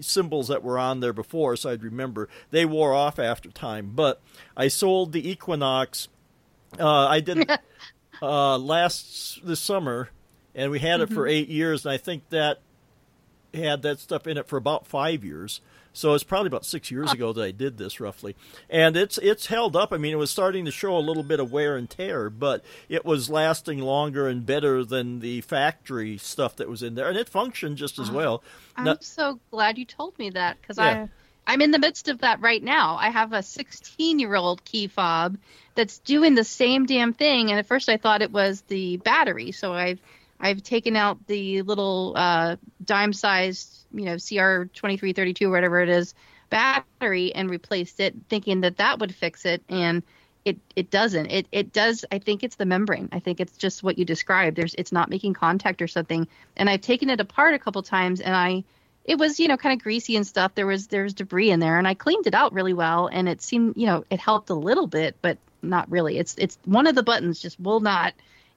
[0.00, 2.30] symbols that were on there before, so I'd remember.
[2.50, 4.22] They wore off after time, but
[4.56, 6.08] I sold the Equinox.
[6.78, 7.50] Uh, I did
[8.22, 10.08] uh, last this summer,
[10.54, 11.30] and we had it for mm-hmm.
[11.30, 12.60] eight years, and I think that
[13.54, 15.60] had that stuff in it for about five years.
[15.94, 17.12] So it's probably about six years ah.
[17.12, 18.34] ago that I did this roughly,
[18.70, 19.92] and it's it's held up.
[19.92, 22.64] I mean, it was starting to show a little bit of wear and tear, but
[22.88, 27.18] it was lasting longer and better than the factory stuff that was in there, and
[27.18, 28.14] it functioned just as ah.
[28.14, 28.42] well.
[28.76, 30.84] I'm Now- so glad you told me that because Yeah.
[30.84, 31.08] I
[31.44, 32.96] I'm in the midst of that right now.
[32.96, 35.38] I have a 16 year old key fob
[35.74, 39.52] that's doing the same damn thing, and at first I thought it was the battery.
[39.52, 40.00] So I've
[40.42, 46.14] I've taken out the little uh, dime sized you know CR 2332 whatever it is
[46.52, 50.02] battery and replaced it, thinking that that would fix it, and
[50.44, 51.26] it it doesn't.
[51.26, 52.04] It it does.
[52.12, 53.08] I think it's the membrane.
[53.10, 54.56] I think it's just what you described.
[54.56, 56.28] There's it's not making contact or something.
[56.56, 58.64] And I've taken it apart a couple times, and I
[59.04, 60.54] it was you know kind of greasy and stuff.
[60.54, 63.30] There was there was debris in there, and I cleaned it out really well, and
[63.30, 66.18] it seemed you know it helped a little bit, but not really.
[66.18, 68.12] It's it's one of the buttons just will not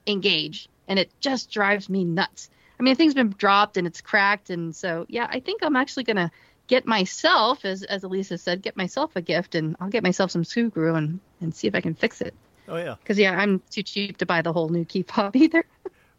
[0.06, 2.50] engage, and it just drives me nuts.
[2.78, 5.76] I mean, the thing's been dropped and it's cracked, and so yeah, I think I'm
[5.76, 6.30] actually gonna
[6.66, 10.42] get myself, as as Elisa said, get myself a gift, and I'll get myself some
[10.44, 12.34] Sugru and and see if I can fix it.
[12.68, 12.96] Oh yeah.
[13.02, 15.64] Because yeah, I'm too cheap to buy the whole new key fob either.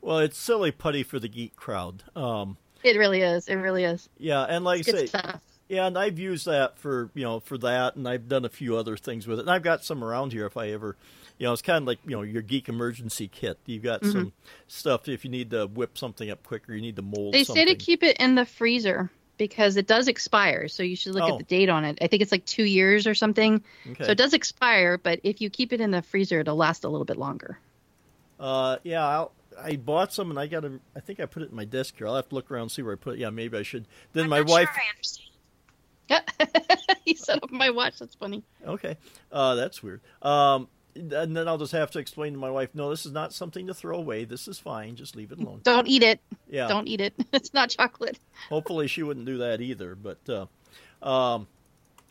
[0.01, 2.03] Well, it's silly putty for the geek crowd.
[2.15, 3.47] Um, It really is.
[3.49, 4.07] It really is.
[4.17, 5.41] yeah, and like I Good say, stuff.
[5.67, 8.77] yeah, and I've used that for you know for that, and I've done a few
[8.77, 10.95] other things with it, and I've got some around here if I ever,
[11.37, 13.57] you know, it's kind of like you know your geek emergency kit.
[13.65, 14.11] You've got Mm-hmm.
[14.11, 14.33] some
[14.67, 17.33] stuff if you need to whip something up quicker, you need to mold.
[17.33, 17.67] They something.
[17.67, 20.67] say to keep it in the freezer because it does expire.
[20.67, 21.33] So you should look Oh.
[21.33, 21.99] at the date on it.
[22.01, 23.63] I think it's like two years or something.
[23.91, 24.03] Okay.
[24.05, 26.89] So it does expire, but if you keep it in the freezer, it'll last a
[26.89, 27.59] little bit longer.
[28.39, 30.79] Uh, yeah, I'll, I bought some, and I got to.
[30.95, 32.07] I think I put it in my desk here.
[32.07, 33.19] I'll have to look around and see where I put it.
[33.19, 33.85] Yeah, maybe I should.
[34.13, 34.69] Then I'm my wife.
[34.73, 35.23] Sure I understand.
[36.09, 36.21] Yeah.
[37.03, 37.99] he set up my watch.
[37.99, 38.41] That's funny.
[38.65, 38.95] Okay,
[39.31, 39.99] uh, that's weird.
[40.21, 40.67] Um,
[40.97, 43.67] and then I'll just have to explain to my wife, no, this is not something
[43.67, 44.25] to throw away.
[44.25, 44.95] This is fine.
[44.95, 45.61] Just leave it alone.
[45.63, 46.19] Don't eat it.
[46.49, 46.67] Yeah.
[46.67, 47.13] Don't eat it.
[47.33, 48.19] It's not chocolate.
[48.49, 49.95] Hopefully she wouldn't do that either.
[49.95, 51.47] But uh, um,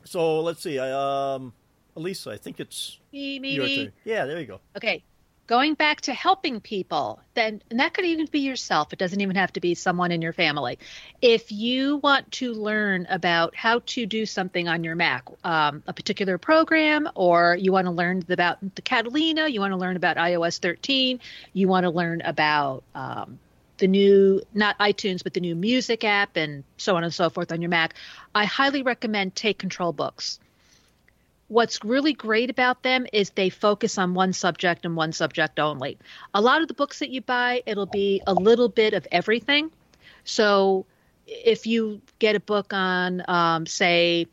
[0.05, 0.79] so let's see.
[0.79, 0.90] I,
[1.35, 1.53] um,
[1.96, 3.90] Elisa, I think it's Me, me, me.
[4.05, 4.61] Yeah, there you go.
[4.77, 5.03] Okay.
[5.46, 8.92] Going back to helping people, then and that could even be yourself.
[8.92, 10.78] It doesn't even have to be someone in your family.
[11.22, 15.92] If you want to learn about how to do something on your Mac, um, a
[15.92, 20.16] particular program, or you want to learn about the Catalina, you want to learn about
[20.16, 21.20] iOS 13,
[21.52, 23.38] you want to learn about um,
[23.78, 27.52] the new, not iTunes, but the new music app, and so on and so forth
[27.52, 27.94] on your Mac,
[28.35, 30.40] I highly recommend Take Control Books
[31.48, 35.98] what's really great about them is they focus on one subject and one subject only.
[36.35, 39.70] A lot of the books that you buy, it'll be a little bit of everything.
[40.24, 40.87] So
[41.26, 44.26] if you get a book on, um, say,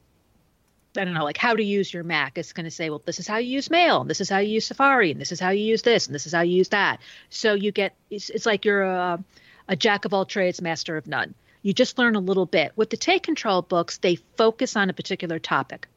[0.98, 3.20] I don't know, like how to use your Mac, it's going to say, well, this
[3.20, 5.40] is how you use Mail, and this is how you use Safari, and this is
[5.40, 7.00] how you use this, and this is how you use that.
[7.30, 9.24] So you get, it's, it's like you're a,
[9.68, 11.34] a jack of all trades, master of none.
[11.64, 12.74] You just learn a little bit.
[12.76, 15.88] With the Take Control books, they focus on a particular topic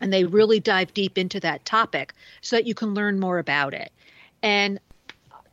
[0.00, 3.74] and they really dive deep into that topic so that you can learn more about
[3.74, 3.92] it.
[4.42, 4.78] and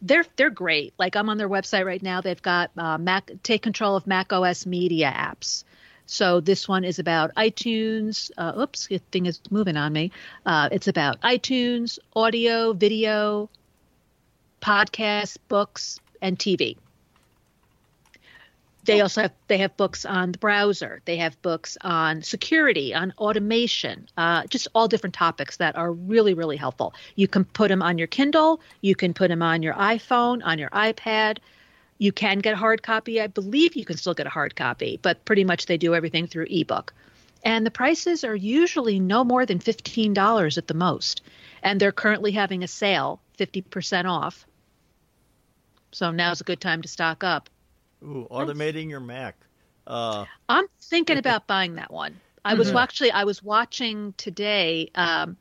[0.04, 0.94] they're they're great.
[1.00, 2.22] Like I'm on their website right now.
[2.22, 5.64] They've got uh, Mac take control of Mac OS media apps.
[6.06, 8.30] So this one is about iTunes.
[8.38, 10.12] Uh, oops, the thing is moving on me.
[10.46, 13.50] Uh, it's about iTunes, audio, video,
[14.62, 16.76] podcasts, books, and TV.
[18.86, 21.02] They also have they have books on the browser.
[21.06, 26.34] They have books on security, on automation, uh, just all different topics that are really
[26.34, 26.94] really helpful.
[27.16, 28.60] You can put them on your Kindle.
[28.82, 31.38] You can put them on your iPhone, on your iPad.
[31.98, 33.22] You can get a hard copy.
[33.22, 36.28] I believe you can still get a hard copy, but pretty much they do everything
[36.28, 36.94] through ebook.
[37.44, 41.22] And the prices are usually no more than $15 at the most.
[41.62, 44.46] And they're currently having a sale, 50% off.
[45.92, 47.50] So now's a good time to stock up.
[48.04, 49.36] Ooh, automating your Mac.
[49.88, 52.20] Uh, I'm thinking about buying that one.
[52.46, 54.92] I was actually I was watching today.
[54.96, 55.38] Um,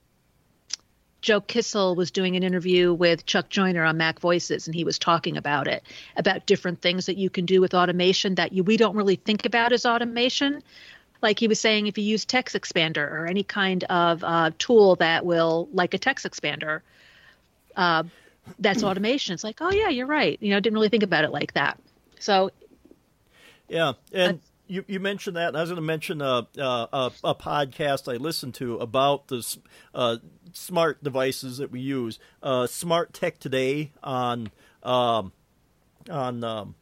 [1.20, 4.98] Joe Kissell was doing an interview with Chuck Joiner on Mac Voices, and he was
[4.98, 5.84] talking about it,
[6.16, 9.46] about different things that you can do with automation that you, we don't really think
[9.46, 10.62] about as automation.
[11.22, 14.96] Like he was saying, if you use Text Expander or any kind of uh, tool
[14.96, 16.80] that will, like a text expander,
[17.76, 18.02] uh,
[18.58, 19.34] that's automation.
[19.34, 20.36] It's like, oh yeah, you're right.
[20.40, 21.78] You know, didn't really think about it like that.
[22.22, 22.50] So
[23.68, 27.34] yeah, and you, you mentioned that, and I was going to mention a, a, a
[27.34, 29.56] podcast I listened to about the
[29.94, 30.16] uh,
[30.52, 32.18] smart devices that we use.
[32.42, 34.50] Uh, smart Tech Today on
[34.82, 35.32] um,
[36.08, 36.74] on um,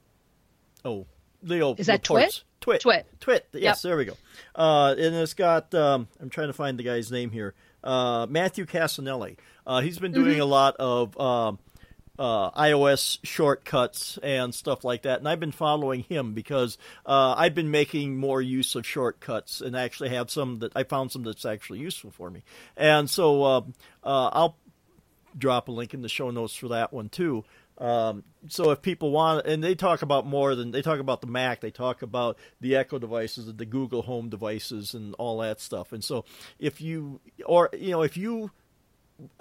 [0.85, 1.07] oh
[1.43, 2.45] the old Is that reports.
[2.61, 2.83] Twit?
[2.83, 3.07] Twit.
[3.21, 3.49] Twit.
[3.55, 4.17] Yes, there we go.
[4.55, 7.55] Uh, and it's got um, I'm trying to find the guy's name here.
[7.83, 9.39] Uh, Matthew Cassinelli.
[9.67, 11.59] Uh, he's been doing a lot of um,
[12.21, 15.21] uh, iOS shortcuts and stuff like that.
[15.21, 19.75] And I've been following him because uh, I've been making more use of shortcuts and
[19.75, 22.43] actually have some that I found some that's actually useful for me.
[22.77, 23.61] And so uh,
[24.05, 24.57] uh I'll
[25.37, 27.43] drop a link in the show notes for that one too.
[27.79, 31.27] Um, so if people want, and they talk about more than they talk about the
[31.27, 35.95] Mac, they talk about the Echo devices, the Google Home devices, and all that stuff.
[35.95, 36.27] And so
[36.59, 38.51] if you, or you know, if you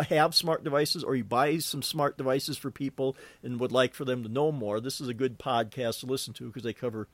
[0.10, 4.06] have smart devices or you buy some smart devices for people and would like for
[4.06, 7.08] them to know more, this is a good podcast to listen to because they cover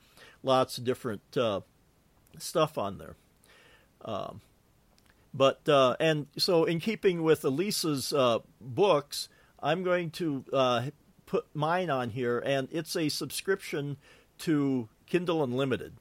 [0.44, 1.62] lots of different uh,
[2.38, 3.16] stuff on there.
[4.04, 4.42] Um,
[5.34, 9.28] but uh, and so in keeping with Elisa's uh, books,
[9.62, 10.86] I'm going to uh,
[11.26, 13.98] put mine on here, and it's a subscription
[14.40, 15.94] to Kindle Unlimited.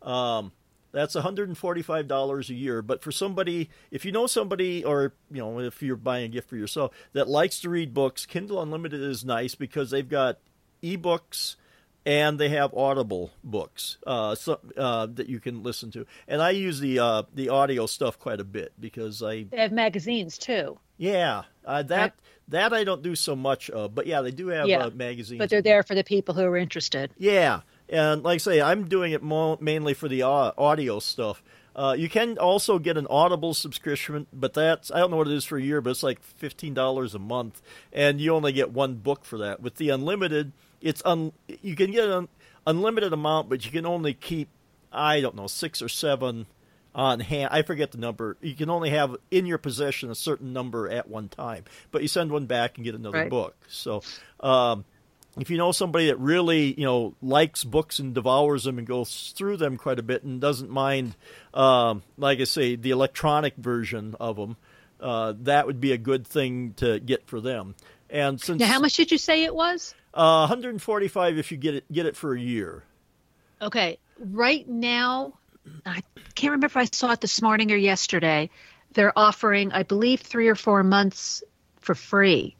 [0.00, 0.52] Um,
[0.92, 2.82] that's $145 a year.
[2.82, 6.48] But for somebody, if you know somebody, or you know, if you're buying a gift
[6.48, 10.38] for yourself that likes to read books, Kindle Unlimited is nice because they've got
[10.82, 11.56] ebooks
[12.04, 16.06] and they have Audible books uh, so, uh, that you can listen to.
[16.26, 19.72] And I use the uh, the audio stuff quite a bit because I they have
[19.72, 20.78] magazines too.
[20.98, 22.12] Yeah, uh, that right.
[22.48, 25.38] that I don't do so much of, but yeah, they do have yeah, uh, magazines.
[25.38, 27.12] But they're there for the people who are interested.
[27.18, 27.60] Yeah,
[27.92, 31.42] and like I say, I'm doing it mo- mainly for the audio stuff.
[31.76, 35.34] Uh, you can also get an Audible subscription, but that's I don't know what it
[35.34, 38.72] is for a year, but it's like fifteen dollars a month, and you only get
[38.72, 39.60] one book for that.
[39.60, 42.28] With the unlimited, it's un you can get an
[42.66, 44.48] unlimited amount, but you can only keep
[44.90, 46.46] I don't know six or seven
[46.94, 47.50] on hand.
[47.52, 48.36] I forget the number.
[48.42, 52.08] You can only have in your possession a certain number at one time, but you
[52.08, 53.30] send one back and get another right.
[53.30, 53.56] book.
[53.68, 54.02] So.
[54.40, 54.84] Um,
[55.38, 59.32] if you know somebody that really you know likes books and devours them and goes
[59.36, 61.16] through them quite a bit and doesn't mind,
[61.54, 64.56] um, like I say, the electronic version of them,
[65.00, 67.74] uh, that would be a good thing to get for them.
[68.10, 69.94] And since now, how much did you say it was?
[70.12, 72.84] Uh, 145 if you get it get it for a year.
[73.62, 75.34] Okay, right now,
[75.86, 76.02] I
[76.34, 78.50] can't remember if I saw it this morning or yesterday.
[78.92, 81.42] They're offering, I believe, three or four months
[81.80, 82.56] for free.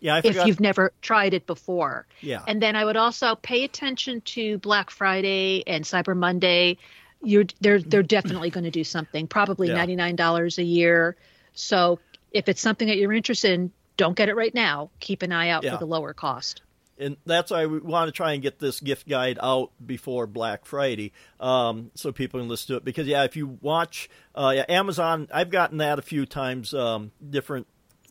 [0.00, 2.06] Yeah, if you've never tried it before.
[2.20, 2.42] Yeah.
[2.46, 6.78] And then I would also pay attention to Black Friday and Cyber Monday.
[7.22, 9.26] You're they're they're definitely going to do something.
[9.26, 9.74] Probably Yeah.
[9.74, 11.16] ninety nine dollars a year.
[11.54, 11.98] So
[12.30, 14.90] if it's something that you're interested in, don't get it right now.
[15.00, 15.72] Keep an eye out Yeah.
[15.72, 16.60] for the lower cost.
[16.98, 20.64] and that's why we want to try and get this gift guide out before Black
[20.64, 22.84] Friday, um, so people can listen to it.
[22.86, 27.12] Because yeah, if you watch uh, yeah, Amazon, I've gotten that a few times, um,
[27.28, 27.66] different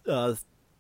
[0.07, 0.35] uh,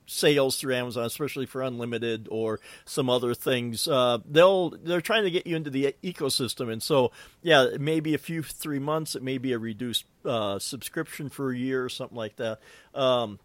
[0.05, 3.87] sales through Amazon, especially for unlimited or some other things.
[3.87, 8.17] Uh, they'll they're trying to get you into the ecosystem, and so yeah, maybe a
[8.17, 12.17] few three months, it may be a reduced uh, subscription for a year or something
[12.17, 12.59] like that.
[12.93, 13.39] Um,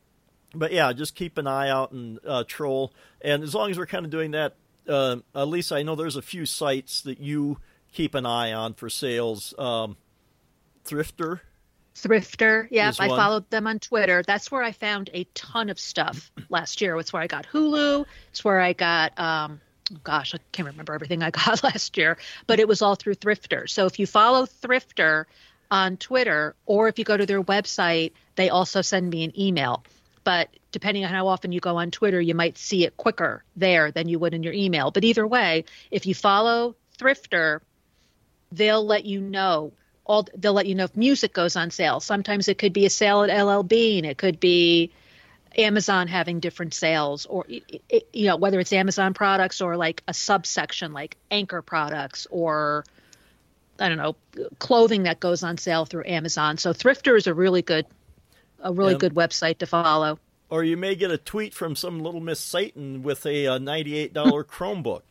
[0.54, 2.92] but yeah, just keep an eye out and uh, troll.
[3.20, 4.54] And as long as we're kind of doing that,
[4.88, 7.58] uh, at least I know there's a few sites that you
[7.92, 9.54] keep an eye on for sales.
[9.58, 9.96] Um,
[10.84, 11.40] Thrifter,
[11.94, 12.68] Thrifter.
[12.70, 14.22] Yep, I followed them on Twitter.
[14.26, 16.96] That's where I found a ton of stuff last year.
[16.98, 18.06] It's where I got Hulu.
[18.30, 19.60] It's where I got um
[20.04, 23.68] gosh, I can't remember everything I got last year, but it was all through Thrifter.
[23.68, 25.24] So if you follow Thrifter
[25.70, 29.84] on Twitter or if you go to their website, they also send me an email.
[30.22, 33.90] But depending on how often you go on Twitter, you might see it quicker there
[33.90, 34.90] than you would in your email.
[34.90, 37.60] But either way, if you follow Thrifter,
[38.52, 39.72] they'll let you know
[40.10, 42.00] all they'll let you know if music goes on sale.
[42.00, 44.90] Sometimes it could be a sale at LL Bean, it could be
[45.56, 50.92] Amazon having different sales or you know whether it's Amazon products or like a subsection
[50.92, 52.84] like Anker products or
[53.78, 54.16] I don't know
[54.58, 56.58] clothing that goes on sale through Amazon.
[56.58, 57.86] So Thrifter is a really good
[58.62, 59.00] a really Yep.
[59.00, 60.18] good website to follow.
[60.50, 64.12] Or you may get a tweet from some little Miss Satan with a uh, $98
[64.12, 65.02] Chromebook.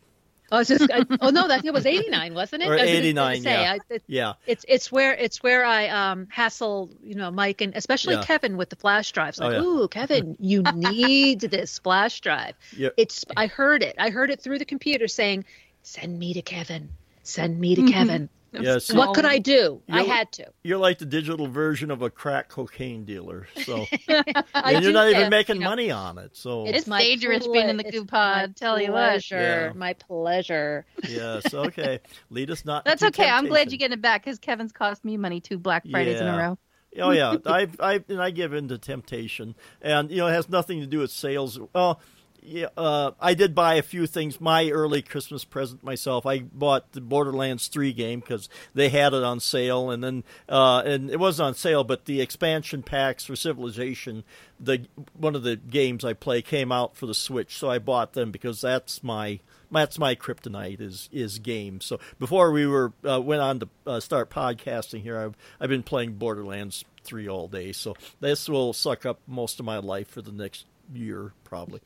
[0.51, 2.69] Oh, it's just, I, oh no, that it was 89, wasn't it?
[2.69, 3.73] Or I was gonna 89, yeah.
[3.73, 4.33] I, it, Yeah.
[4.47, 8.23] it's it's where it's where I um hassle you know Mike and especially Yeah.
[8.23, 9.39] Kevin with the flash drives.
[9.39, 9.62] Oh, yeah.
[9.62, 12.55] ooh, Kevin, you need this flash drive.
[12.75, 12.93] Yep.
[12.97, 13.95] It's I heard it.
[13.99, 15.45] I heard it through the computer saying,
[15.83, 16.89] "Send me to Kevin.
[17.23, 17.91] Send me to Mhm.
[17.91, 18.91] Kevin." Yes.
[18.93, 19.81] What could I do?
[19.89, 20.47] I had to.
[20.63, 23.47] You're like the digital version of a crack cocaine dealer.
[23.63, 26.35] So and you're not even have, making you know, money on it.
[26.35, 29.09] So It's my dangerous being in the ple- goo it's my pod, tell you what.
[29.12, 29.71] pleasure, Yeah.
[29.75, 30.85] My pleasure.
[31.07, 31.99] yes, okay.
[32.29, 32.85] Lead us not.
[32.85, 33.29] That's into okay.
[33.29, 33.71] I'm glad temptation.
[33.71, 36.57] you get it back because Kevin's cost me money two Black Fridays in a row.
[36.99, 40.49] Oh yeah, I I and I give in to temptation, and you know it has
[40.49, 41.59] nothing to do with sales.
[41.73, 42.01] Well,
[42.49, 44.41] yeah, uh, I did buy a few things.
[44.41, 49.23] My early Christmas present myself, I bought the Borderlands three game because they had it
[49.23, 53.35] on sale, and then uh, and it wasn't on sale, but the expansion packs for
[53.35, 54.23] Civilization,
[54.59, 58.13] the one of the games I play came out for the Switch, so I bought
[58.13, 59.39] them because that's my
[59.71, 61.85] that's my kryptonite is is games.
[61.85, 65.83] So before we were uh, went on to uh, start podcasting here, I've I've been
[65.83, 67.73] playing Borderlands three all day.
[67.73, 71.82] So this will suck up most of my life for the next year probably.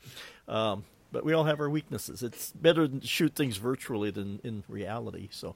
[0.48, 2.22] Um, but we all have our weaknesses.
[2.22, 5.28] It's better to shoot things virtually than in reality.
[5.30, 5.54] So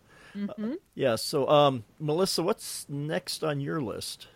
[0.49, 1.17] uh, yeah.
[1.17, 4.29] So um, Melissa, what's next on your list?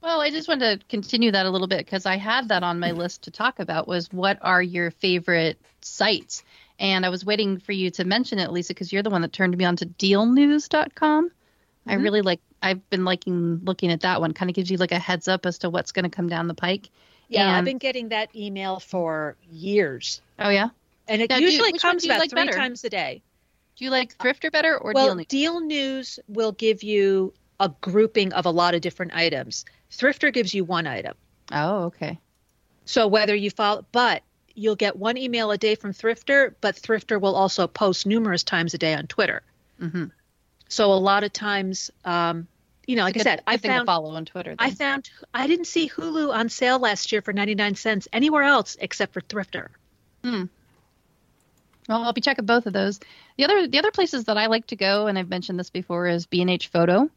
[0.00, 2.80] Well, I just wanted to continue that a little bit because I had that on
[2.80, 6.42] my list to talk about was what are your favorite sites?
[6.78, 9.32] And I was waiting for you to mention it, Lisa, because you're the one that
[9.32, 11.30] turned me on to dealnews.com.
[11.86, 12.02] I Mhm.
[12.02, 14.32] really like I've been liking looking at that one.
[14.32, 16.46] Kind of gives you like a heads up as to what's going to come down
[16.46, 16.90] the pike.
[17.28, 20.68] Yeah, I've been getting that email for years, Oh yeah.
[21.08, 22.56] and it Now, do you- usually comes about like three better?
[22.56, 23.22] times a day.
[23.76, 25.26] Do you like Thrifter better or well, Deal News?
[25.26, 29.64] Deal News will give you a grouping of a lot of different items.
[29.90, 31.14] Thrifter gives you one item.
[31.50, 32.18] Oh, okay.
[32.84, 34.22] So whether you follow, but
[34.54, 38.74] you'll get one email a day from Thrifter, but Thrifter will also post numerous times
[38.74, 39.42] a day on Twitter.
[39.80, 40.06] Mm-hmm.
[40.68, 42.46] So a lot of times, um,
[42.92, 44.54] you know, like I said, I found follow on Twitter.
[44.58, 48.76] I found I didn't see Hulu on sale last year for 99 cents anywhere else
[48.78, 49.68] except for Thrifter.
[50.22, 50.44] Hmm.
[51.88, 53.00] Well, I'll be checking both of those.
[53.38, 56.06] The other the other places that I like to go, and I've mentioned this before,
[56.06, 57.08] is B&H Photo,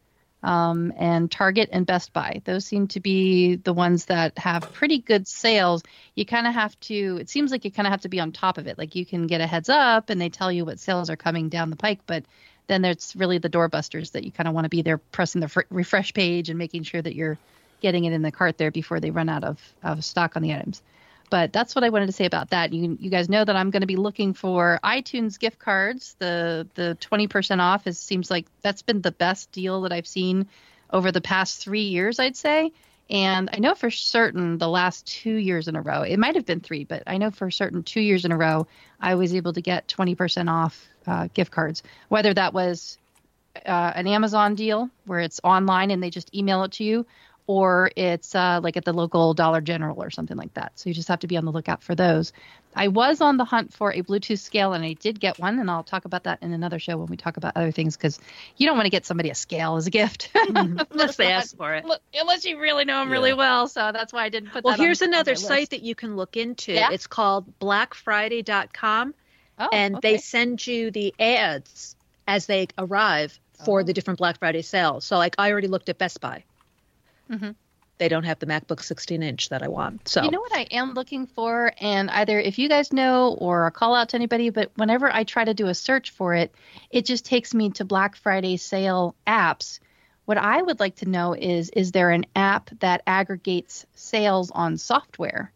[0.44, 2.42] um, and Target and Best Buy.
[2.46, 5.84] Those seem to be the ones that have pretty good sales.
[6.16, 7.18] You kind of have to.
[7.20, 8.78] It seems like you kind of have to be on top of it.
[8.78, 11.50] Like you can get a heads up, and they tell you what sales are coming
[11.50, 12.24] down the pike, but
[12.67, 15.47] then there's really the doorbusters that you kind of want to be there pressing the
[15.47, 17.38] fr- refresh page and making sure that you're
[17.82, 20.54] getting it in the cart there before they run out of, of stock on the
[20.54, 20.82] items.
[21.30, 22.71] But that's what I wanted to say about that.
[22.71, 26.15] You you guys know that I'm going to be looking for iTunes gift cards.
[26.19, 30.47] The the 20% off is seems like that's been the best deal that I've seen
[30.91, 32.71] over the past 3 years, I'd say.
[33.10, 36.02] And I know for certain the last 2 years in a row.
[36.02, 38.68] It might have been 3, but I know for certain 2 years in a row
[39.00, 41.84] I was able to get 20% off uh, gift cards.
[42.10, 42.98] Whether that was
[43.65, 47.06] uh, an Amazon deal where it's online and they just email it to you,
[47.48, 50.72] or it's uh, like at the local Dollar General or something like that.
[50.76, 52.34] So you just have to be on the lookout for those.
[52.76, 55.72] I was on the hunt for a Bluetooth scale and I did get one, and
[55.72, 58.20] I'll talk about that in another show when we talk about other things because
[58.58, 61.74] you don't want to get somebody a scale as a gift Unless they ask for
[61.74, 61.86] it.
[62.14, 63.68] unless you really know them really well.
[63.68, 64.80] So that's why I didn't put Well, that.
[64.80, 65.48] on- here's on another list.
[65.48, 66.74] site that you can look into.
[66.74, 66.90] Yeah?
[66.92, 69.14] It's called blackfriday.com
[69.60, 70.12] oh, and okay.
[70.14, 71.96] they send you the ads
[72.28, 73.84] as they arrive for Oh.
[73.84, 75.06] the different Black Friday sales.
[75.06, 76.43] So like I already looked at Best Buy.
[77.32, 77.56] Mhm.
[77.98, 80.08] They don't have the MacBook 16 inch that I want.
[80.08, 83.68] So You know what I am looking for, and either if you guys know or
[83.68, 86.54] a call out to anybody, but whenever I try to do a search for it,
[86.89, 89.80] it just takes me to Black Friday sale apps.
[90.26, 94.78] What I would like to know is is there an app that aggregates sales on
[94.78, 95.52] software?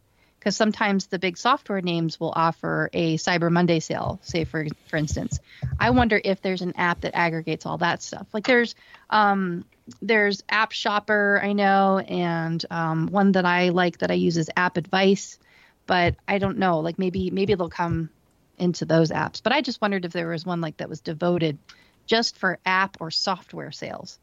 [0.49, 4.97] Because sometimes the big software names will offer a Cyber Monday sale, say for for
[4.97, 5.39] instance.
[5.79, 8.25] I wonder if there's an app that aggregates all that stuff.
[8.33, 8.73] Like there's
[9.11, 9.63] um,
[10.01, 14.49] there's App Shopper, I know, and um, one that I like that I use is
[14.57, 15.37] App Advice,
[15.85, 16.79] but I don't know.
[16.79, 18.09] Like maybe maybe they'll come
[18.57, 19.43] into those apps.
[19.43, 21.59] But I just wondered if there was one like that was devoted
[22.07, 24.17] just for app or software sales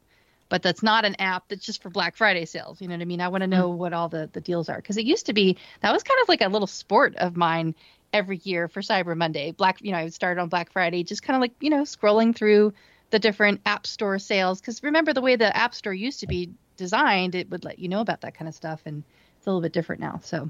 [0.49, 2.81] but that's not an app that's just for Black Friday sales.
[2.81, 3.21] You know what I mean?
[3.21, 3.77] I want to know mm.
[3.77, 6.29] what all the, the deals are because it used to be that was kind of
[6.29, 7.75] like a little sport of mine
[8.13, 9.51] every year for Cyber Monday.
[9.51, 11.81] Black, you know, I would start on Black Friday, just kind of like you know
[11.83, 12.73] scrolling through
[13.09, 16.51] the different app store sales because remember the way the app store used to be
[16.75, 19.03] designed, it would let you know about that kind of stuff, and
[19.37, 20.19] it's a little bit different now.
[20.23, 20.49] So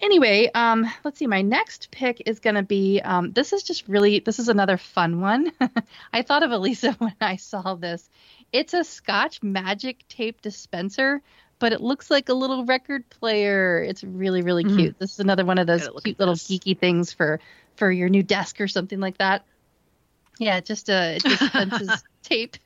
[0.00, 1.26] anyway, um, let's see.
[1.26, 4.76] My next pick is going to be um, this is just really this is another
[4.76, 5.52] fun one.
[6.12, 8.08] I thought of Elisa when I saw this.
[8.52, 11.22] It's a Scotch Magic tape dispenser,
[11.58, 13.82] but it looks like a little record player.
[13.82, 14.76] It's really really mm-hmm.
[14.76, 14.98] cute.
[14.98, 16.48] This is another one of those cute little this.
[16.48, 17.40] geeky things for
[17.76, 19.44] for your new desk or something like that.
[20.38, 22.56] Yeah, just a it dispenses tape.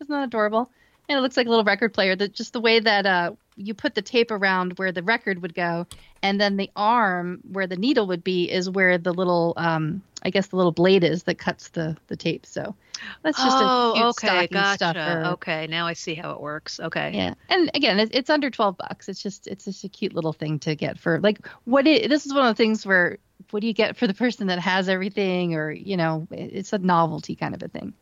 [0.00, 0.70] Isn't that adorable?
[1.08, 2.16] And it looks like a little record player.
[2.16, 5.54] That just the way that uh, you put the tape around where the record would
[5.54, 5.86] go,
[6.22, 10.30] and then the arm where the needle would be is where the little, um, I
[10.30, 12.46] guess the little blade is that cuts the the tape.
[12.46, 12.74] So
[13.22, 14.76] that's just oh, a cute okay, gotcha.
[14.76, 15.22] stuffer.
[15.34, 16.80] Okay, now I see how it works.
[16.80, 17.12] Okay.
[17.14, 19.08] Yeah, and again, it, it's under twelve bucks.
[19.08, 22.08] It's just it's just a cute little thing to get for like what it.
[22.08, 23.18] This is one of the things where
[23.50, 26.78] what do you get for the person that has everything, or you know, it's a
[26.78, 27.92] novelty kind of a thing.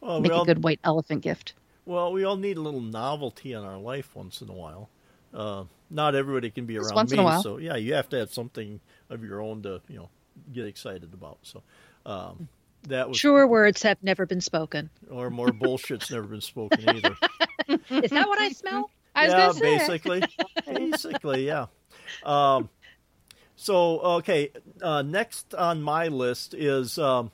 [0.00, 1.54] Well, Make a good white elephant gift.
[1.84, 4.90] Well, we all need a little novelty in our life once in a while.
[5.32, 8.80] Uh, not everybody can be around once me, so yeah, you have to have something
[9.08, 10.08] of your own to you know
[10.52, 11.38] get excited about.
[11.42, 11.62] So
[12.06, 12.48] um,
[12.88, 17.16] that was sure words have never been spoken, or more bullshit's never been spoken either.
[17.90, 18.90] Is that what I smell?
[19.14, 20.22] I yeah, basically,
[20.66, 21.66] basically, yeah.
[22.24, 22.68] Um,
[23.56, 24.50] so okay,
[24.82, 27.30] uh, next on my list is um,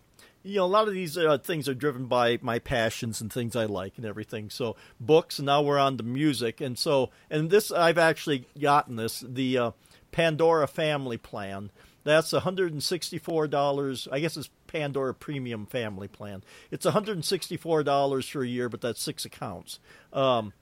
[0.47, 3.57] you know, a lot of these uh, things are driven by my passions and things
[3.57, 4.51] I like and everything.
[4.51, 9.21] So books, now we're on to music, and so and this I've actually gotten this
[9.21, 9.71] the uh,
[10.13, 11.71] Pandora Family Plan.
[12.05, 14.09] That's $164.
[14.13, 16.45] I guess it's Pandora Premium Family Plan.
[16.71, 19.81] It's $164 for a year, but that's six accounts.
[20.13, 20.53] Um,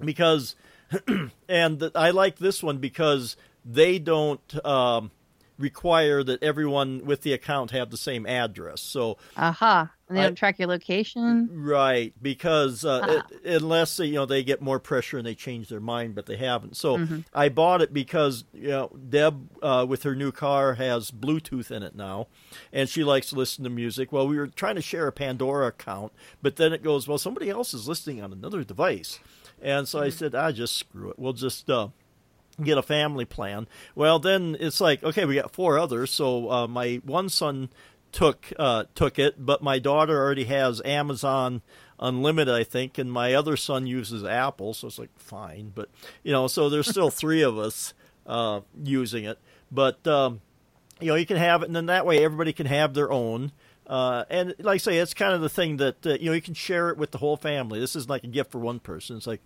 [0.00, 0.54] because,
[1.48, 4.64] and I like this one because they don't.
[4.64, 5.10] Um,
[5.58, 8.80] require that everyone with the account have the same address.
[8.80, 9.86] So, aha, uh-huh.
[10.14, 12.12] they I, don't track your location, right?
[12.20, 13.22] Because uh, uh-huh.
[13.44, 16.36] it, unless you know they get more pressure and they change their mind, but they
[16.36, 16.76] haven't.
[16.76, 17.20] So mm-hmm.
[17.32, 21.82] I bought it because you know Deb uh, with her new car has Bluetooth in
[21.82, 22.26] it now,
[22.72, 24.12] and she likes to listen to music.
[24.12, 27.48] Well, we were trying to share a Pandora account, but then it goes, well, somebody
[27.48, 29.20] else is listening on another device.
[29.62, 30.06] And so mm-hmm.
[30.06, 31.18] I said, I ah, just screw it.
[31.18, 31.88] We'll just uh,
[32.62, 33.66] get a family plan.
[33.94, 36.10] Well, then it's like, okay, we got four others.
[36.10, 37.70] So uh, my one son
[38.12, 41.62] took uh, took it, but my daughter already has Amazon
[41.98, 44.74] Unlimited, I think, and my other son uses Apple.
[44.74, 45.88] So it's like fine, but
[46.22, 47.94] you know, so there's still three of us
[48.26, 49.38] uh, using it.
[49.70, 50.40] But um,
[51.00, 53.52] you know, you can have it, and then that way everybody can have their own.
[53.86, 56.40] Uh, and like I say, it's kind of the thing that uh, you know you
[56.40, 57.80] can share it with the whole family.
[57.80, 59.16] This isn't like a gift for one person.
[59.16, 59.42] It's like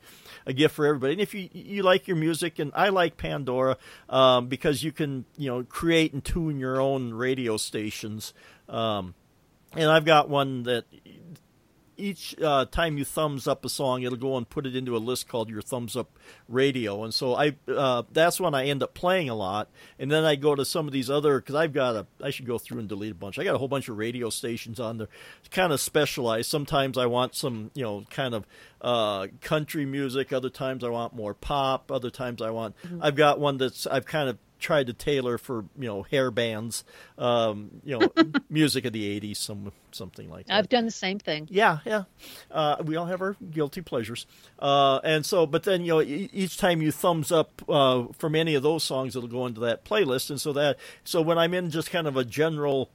[0.47, 1.15] a gift for everybody.
[1.15, 3.77] And if you you like your music, and I like Pandora
[4.09, 8.33] um, because you can you know create and tune your own radio stations.
[8.69, 9.15] Um,
[9.75, 10.85] and I've got one that
[11.99, 14.99] each uh, time you thumbs up a song, it'll go and put it into a
[14.99, 16.11] list called your thumbs up
[16.49, 17.05] radio.
[17.05, 19.69] And so I uh, that's when I end up playing a lot.
[19.99, 22.47] And then I go to some of these other because I've got a I should
[22.47, 23.39] go through and delete a bunch.
[23.39, 25.09] I got a whole bunch of radio stations on there,
[25.51, 26.51] kind of specialized.
[26.51, 28.47] Sometimes I want some you know kind of
[28.81, 30.33] uh, country music.
[30.33, 31.91] Other times I want more pop.
[31.91, 32.77] Other times I want.
[32.83, 33.03] Mm-hmm.
[33.03, 36.85] I've got one that's I've kind of tried to tailor for you know hair bands,
[37.17, 38.13] um, you know,
[38.51, 40.57] music of the '80s, some something like that.
[40.57, 41.49] I've done the same thing.
[41.51, 42.05] Yeah, yeah.
[42.51, 44.27] Uh, we all have our guilty pleasures,
[44.59, 48.55] uh, and so, but then you know, each time you thumbs up uh, from any
[48.55, 51.71] of those songs, it'll go into that playlist, and so that so when I'm in
[51.71, 52.91] just kind of a general,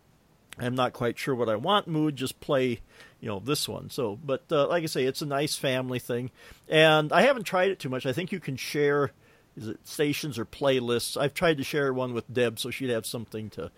[0.60, 2.82] I'm not quite sure what I want mood, just play
[3.20, 6.30] you know this one so but uh, like i say it's a nice family thing
[6.68, 9.14] and i haven't tried it too much i think you can share
[9.56, 11.20] is it stations or playlists?
[11.20, 13.72] I've tried to share one with Deb so she'd have something to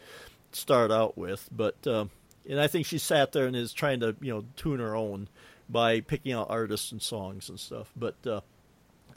[0.51, 2.05] start out with, but uh,
[2.49, 5.27] and I think she sat there and is trying to you know tune her own
[5.69, 7.91] by picking out artists and songs and stuff.
[7.95, 8.41] But uh,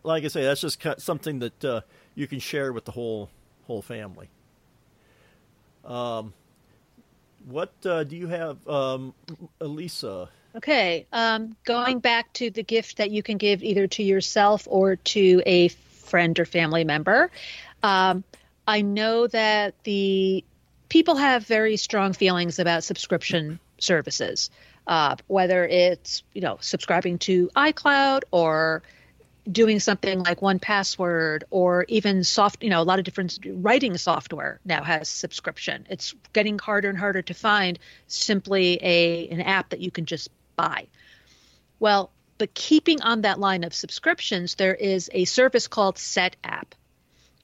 [0.02, 1.80] like I say, that's just something that uh,
[2.14, 3.30] you can share with the whole
[3.66, 4.28] whole family.
[5.84, 6.32] Um,
[7.46, 9.14] what uh, do you have, um,
[9.60, 10.28] Elisa?
[10.56, 14.96] Okay, um, going back to the gift that you can give either to yourself or
[14.96, 15.68] to a
[16.08, 17.30] friend or family member.
[17.82, 18.24] Um,
[18.66, 20.44] I know that the
[20.88, 24.50] people have very strong feelings about subscription services,
[24.86, 28.82] uh, whether it's you know subscribing to iCloud or
[29.50, 33.96] doing something like one password or even soft you know a lot of different writing
[33.96, 37.78] software now has subscription it's getting harder and harder to find
[38.08, 40.86] simply a an app that you can just buy
[41.80, 46.72] well but keeping on that line of subscriptions there is a service called Setapp,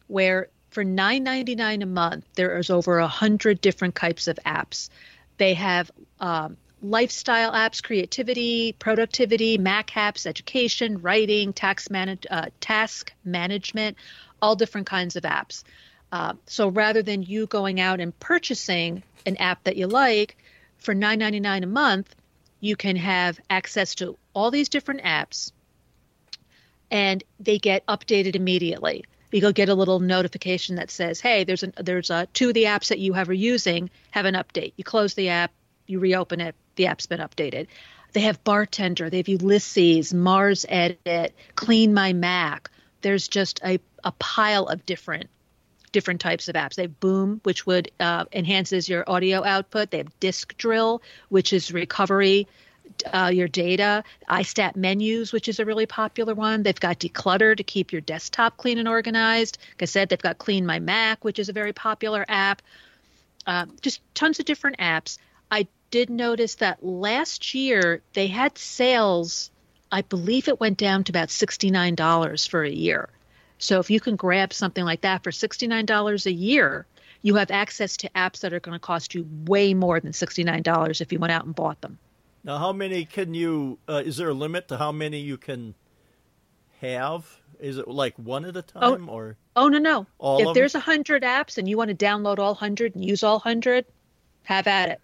[0.07, 4.89] where for $9.99 a month there is over a hundred different types of apps
[5.37, 5.91] they have
[6.21, 13.97] um, lifestyle apps, creativity, productivity, Mac apps, education, writing, tax manage, uh, task management,
[14.41, 15.65] all different kinds of apps.
[16.13, 20.37] Uh, so rather than you going out and purchasing an app that you like
[20.79, 22.15] for $9.99 a month,
[22.61, 25.53] you can have access to all these different apps
[26.91, 29.05] and they get updated immediately.
[29.33, 32.89] You'll get a little notification that says, "Hey, there's there's a, two of the apps
[32.89, 35.51] that you have are using have an update." You close the app,
[35.87, 37.67] you reopen it, the app's been updated.
[38.13, 42.71] They have Bartender, they have Ulysses, MarsEdit, Clean My Mac.
[43.01, 45.31] There's just a, a pile of different
[45.91, 46.77] different types of apps.
[46.77, 49.91] They have Boom, which would uh, enhances your audio output.
[49.91, 52.47] They have Disk Drill, which is recovery
[53.13, 54.05] uh, your data.
[54.29, 56.63] iStat Menus, which is a really popular one.
[56.63, 59.59] They've got Declutter to keep your desktop clean and organized.
[59.73, 62.63] Like I said, they've got CleanMyMac, which is a very popular app.
[63.47, 65.19] Uh, just tons of different apps.
[65.51, 69.51] I did notice that last year they had sales.
[69.93, 73.09] I believe it went down to about $69 for a year.
[73.59, 76.87] So if you can grab something like that for $69 a year,
[77.23, 81.01] you have access to apps that are going to cost you way more than $69
[81.01, 81.99] if you went out and bought them.
[82.45, 83.79] Now, how many can you?
[83.89, 85.75] Uh, is there a limit to how many you can
[86.81, 87.27] have?
[87.59, 89.37] Is it like one at a time, oh, or?
[89.57, 90.07] Oh no, no.
[90.19, 93.23] All if there's a hundred apps and you want to download all hundred and use
[93.23, 93.87] all hundred,
[94.43, 95.01] have at it.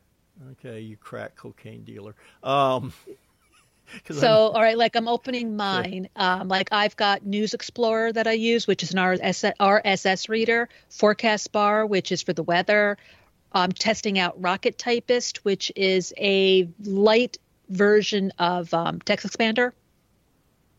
[0.52, 2.14] Okay, you crack cocaine dealer.
[2.42, 2.92] Um,
[4.10, 4.56] so, I'm...
[4.56, 6.10] all right, like I'm opening mine.
[6.16, 10.68] Um, like I've got News Explorer that I use, which is an RSS, RSS reader,
[10.90, 12.98] Forecast Bar, which is for the weather.
[13.52, 17.38] I'm testing out Rocket Typist, which is a light
[17.68, 19.72] version of um, TextExpander.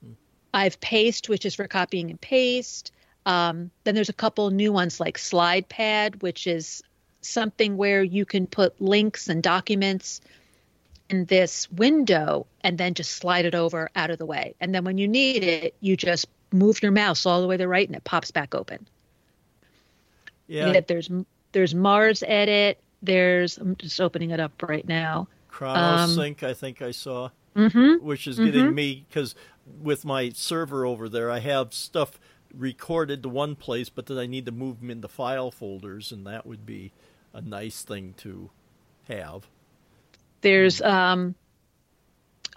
[0.04, 0.12] Hmm.
[0.54, 2.92] I've Paste, which is for copying and paste.
[3.26, 6.82] Um, then there's a couple new ones like SlidePad, which is
[7.22, 10.22] something where you can put links and documents
[11.10, 14.56] in this window and then just slide it over out of the way.
[14.60, 17.64] And then when you need it, you just move your mouse all the way to
[17.64, 18.88] the right and it pops back open.
[20.48, 20.72] Yeah.
[20.72, 21.10] That There's
[21.52, 22.76] there's MarsEdit.
[23.02, 25.28] There's I'm just opening it up right now.
[25.52, 28.46] ChronoSync, um, I think I saw, mm-hmm, which is mm-hmm.
[28.46, 29.36] getting me because
[29.82, 32.20] with my server over there, I have stuff
[32.54, 36.26] recorded to one place, but then I need to move them into file folders, and
[36.28, 36.92] that would be
[37.34, 38.50] a nice thing to
[39.08, 39.48] have.
[40.42, 41.36] There's um,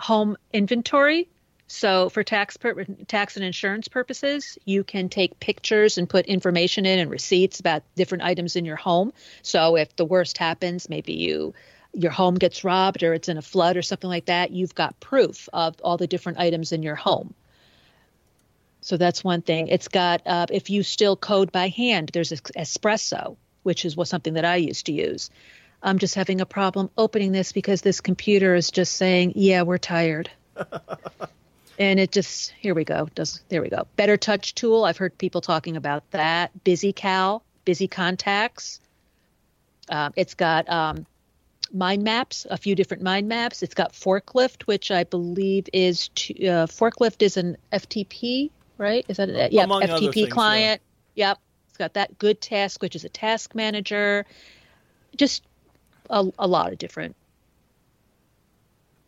[0.00, 1.28] home inventory.
[1.74, 6.86] So for tax pur- tax and insurance purposes, you can take pictures and put information
[6.86, 9.12] in and receipts about different items in your home.
[9.42, 11.52] So if the worst happens, maybe you
[11.92, 14.98] your home gets robbed or it's in a flood or something like that, you've got
[15.00, 17.34] proof of all the different items in your home.
[18.80, 19.68] So that's one thing.
[19.68, 24.34] It's got uh, if you still code by hand, there's espresso which is what something
[24.34, 25.30] that I used to use.
[25.82, 29.78] I'm just having a problem opening this because this computer is just saying, "Yeah, we're
[29.78, 30.30] tired."
[31.78, 33.08] and it just here we go.
[33.14, 33.86] Does there we go.
[33.96, 34.86] BetterTouchTool.
[34.86, 36.52] I've heard people talking about that.
[36.64, 38.80] BusyCal Busy Contacts.
[39.88, 41.06] Uh, it's got um,
[41.72, 43.62] mind maps, a few different mind maps.
[43.62, 49.04] It's got Forklift, which I believe is to, uh, Forklift is an FTP, right?
[49.08, 50.80] Is that a, yeah FTP things, client?
[51.14, 51.30] Yeah.
[51.30, 51.38] Yep.
[51.68, 54.24] It's got that GoodTask, which is a task manager,
[55.16, 55.42] just
[56.08, 57.16] a, a lot of different.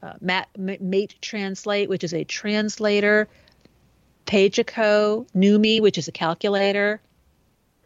[0.06, 3.28] Uh, Mat, Mate Translate, which is a translator,
[4.24, 7.00] Pagico, Numi, which is a calculator,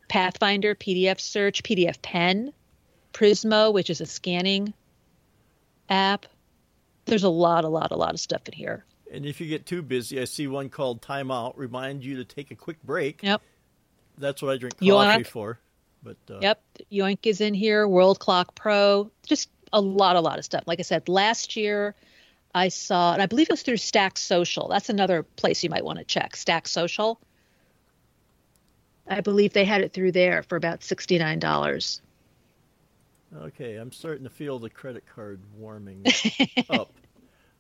[0.09, 2.53] Pathfinder, PDF search, PDF pen,
[3.15, 4.75] Prizmo, which is a scanning
[5.89, 6.27] app.
[7.07, 8.85] There's a lot, a lot, a lot of stuff in here.
[9.11, 11.55] And if you get too busy, I see one called Timeout.
[11.57, 13.23] Remind you to take a quick break.
[13.23, 13.41] Yep.
[14.19, 15.27] That's what I drink coffee Yoink.
[15.27, 15.59] for.
[16.03, 16.63] But uh, yep,
[16.93, 17.89] Yoink is in here.
[17.89, 20.65] World Clock Pro, just a lot, a lot of stuff.
[20.67, 21.95] Like I said, last year
[22.55, 24.69] I saw, and I believe it was through StackSocial.
[24.69, 26.33] That's another place you might want to check.
[26.35, 27.17] StackSocial.
[29.09, 32.01] I believe they had it through there for about sixty nine dollars.
[33.37, 36.05] Okay, I'm starting to feel the credit card warming
[36.71, 36.93] up.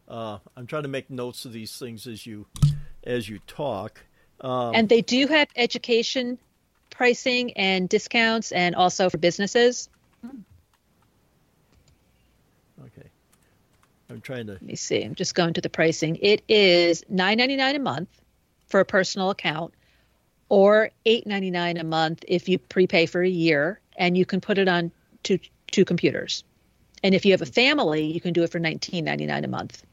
[0.08, 2.46] Uh, I'm trying to make notes of these things as you
[3.04, 4.00] as you talk.
[4.40, 6.38] Um, and they do have education
[6.90, 9.88] pricing and discounts, and also for businesses.
[12.84, 13.09] okay.
[14.10, 14.52] I'm trying to.
[14.52, 15.02] Let me see.
[15.02, 16.16] I'm just going to the pricing.
[16.20, 18.08] It is $9.99 a month
[18.66, 19.74] for a personal account,
[20.48, 24.68] or $8.99 a month if you prepay for a year, and you can put it
[24.68, 24.90] on
[25.22, 25.38] two
[25.70, 26.42] two computers.
[27.02, 29.84] And if you have a family, you can do it for $19.99 a month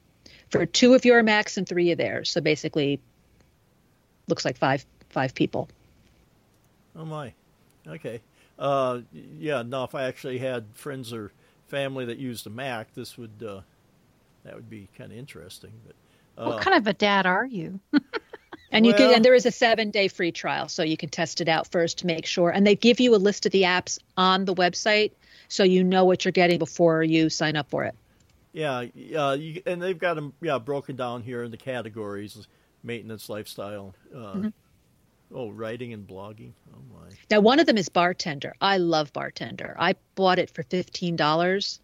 [0.49, 2.31] for two of your Macs and three of theirs.
[2.31, 2.99] So basically,
[4.27, 5.69] looks like five five people.
[6.95, 7.33] Oh my.
[7.87, 8.21] Okay.
[8.57, 9.61] Uh, yeah.
[9.61, 11.31] No, if I actually had friends or
[11.67, 13.61] family that used a Mac, this would uh,
[14.43, 15.71] that would be kind of interesting.
[15.85, 15.95] But
[16.41, 17.79] uh, What kind of a dad are you?
[18.69, 21.39] And you can and there is a seven day free trial, so you can test
[21.39, 22.49] it out first to make sure.
[22.49, 25.11] And they give you a list of the apps on the website,
[25.47, 27.95] so you know what you're getting before you sign up for it.
[28.51, 28.83] yeah,
[29.17, 32.45] uh, you, and they've got them yeah broken down here in the categories:
[32.83, 33.95] maintenance, lifestyle.
[34.13, 34.47] Uh, Mm-hmm.
[35.33, 36.51] Oh, writing and blogging.
[36.73, 37.09] Oh my.
[37.29, 38.53] Now, one of them is Bartender.
[38.61, 39.75] I love Bartender.
[39.77, 41.79] I bought it for fifteen dollars,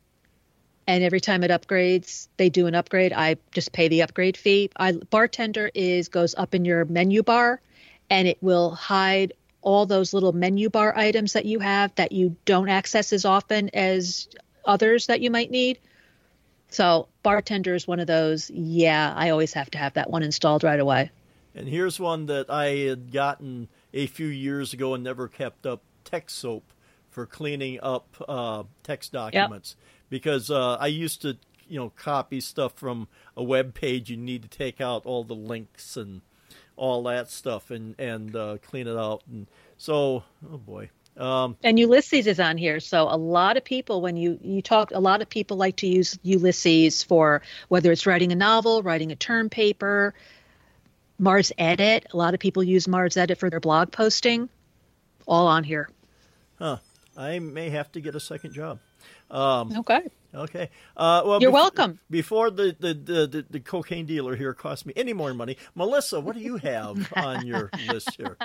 [0.87, 3.13] and every time it upgrades, they do an upgrade.
[3.13, 4.69] I just pay the upgrade fee.
[4.75, 7.61] I Bartender is goes up in your menu bar,
[8.09, 12.35] and it will hide all those little menu bar items that you have that you
[12.45, 14.27] don't access as often as
[14.65, 15.79] others that you might need.
[16.69, 18.49] So Bartender is one of those.
[18.49, 21.11] Yeah, I always have to have that one installed right away.
[21.55, 25.81] And here's one that I had gotten a few years ago and never kept up
[26.03, 26.63] TextSoap
[27.11, 29.75] for cleaning up uh, text documents
[30.13, 31.35] because uh, I used to,
[31.67, 34.11] you know, copy stuff from a web page.
[34.11, 36.21] You need to take out all the links and
[36.75, 39.23] all that stuff and and uh, clean it out.
[39.27, 42.79] And so, oh boy, um, And Ulysses is on here.
[42.79, 45.87] So a lot of people, when you you talk, a lot of people like to
[45.87, 50.13] use Ulysses for whether it's writing a novel, writing a term paper,
[51.19, 52.13] MarsEdit.
[52.13, 54.47] A lot of people use MarsEdit for their blog posting.
[55.25, 55.89] All on here.
[56.59, 56.77] Huh.
[57.17, 58.77] I may have to get a second job.
[59.31, 60.01] Um, Okay.
[60.35, 60.69] Okay.
[60.97, 61.99] Uh, well, You're bef- welcome.
[62.09, 66.19] Before the, the, the, the, the cocaine dealer here cost me any more money, Melissa,
[66.19, 68.35] what do you have on your list here?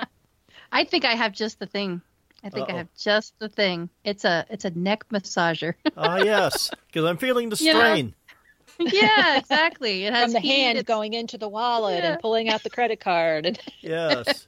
[0.71, 2.01] I think I have just the thing.
[2.43, 2.75] I think Uh-oh.
[2.75, 3.89] I have just the thing.
[4.03, 5.73] It's a it's a neck massager.
[5.97, 8.13] Ah, yes, because I'm feeling the You know, strain.
[8.79, 10.05] yeah, exactly.
[10.05, 12.11] It has From the heat, hand it's- going into the wallet Yeah.
[12.13, 13.45] and pulling out the credit card.
[13.47, 14.47] And Yes.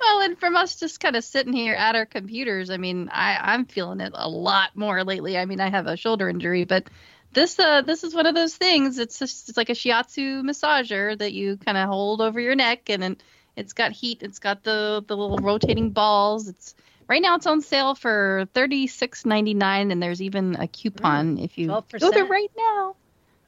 [0.00, 3.36] Well, and from us just kind of sitting here at our computers, I mean, I,
[3.40, 5.36] I'm feeling it a lot more lately.
[5.36, 6.88] I mean, I have a shoulder injury, but
[7.32, 8.98] this uh this is one of those things.
[8.98, 12.88] It's just it's like a shiatsu massager that you kind of hold over your neck,
[12.88, 13.16] and then
[13.56, 14.22] it's got heat.
[14.22, 16.48] It's got the the little rotating balls.
[16.48, 16.74] It's
[17.08, 21.38] right now it's on sale for thirty six ninety nine, and there's even a coupon
[21.38, 22.00] if you 12%.
[22.00, 22.96] go there right now.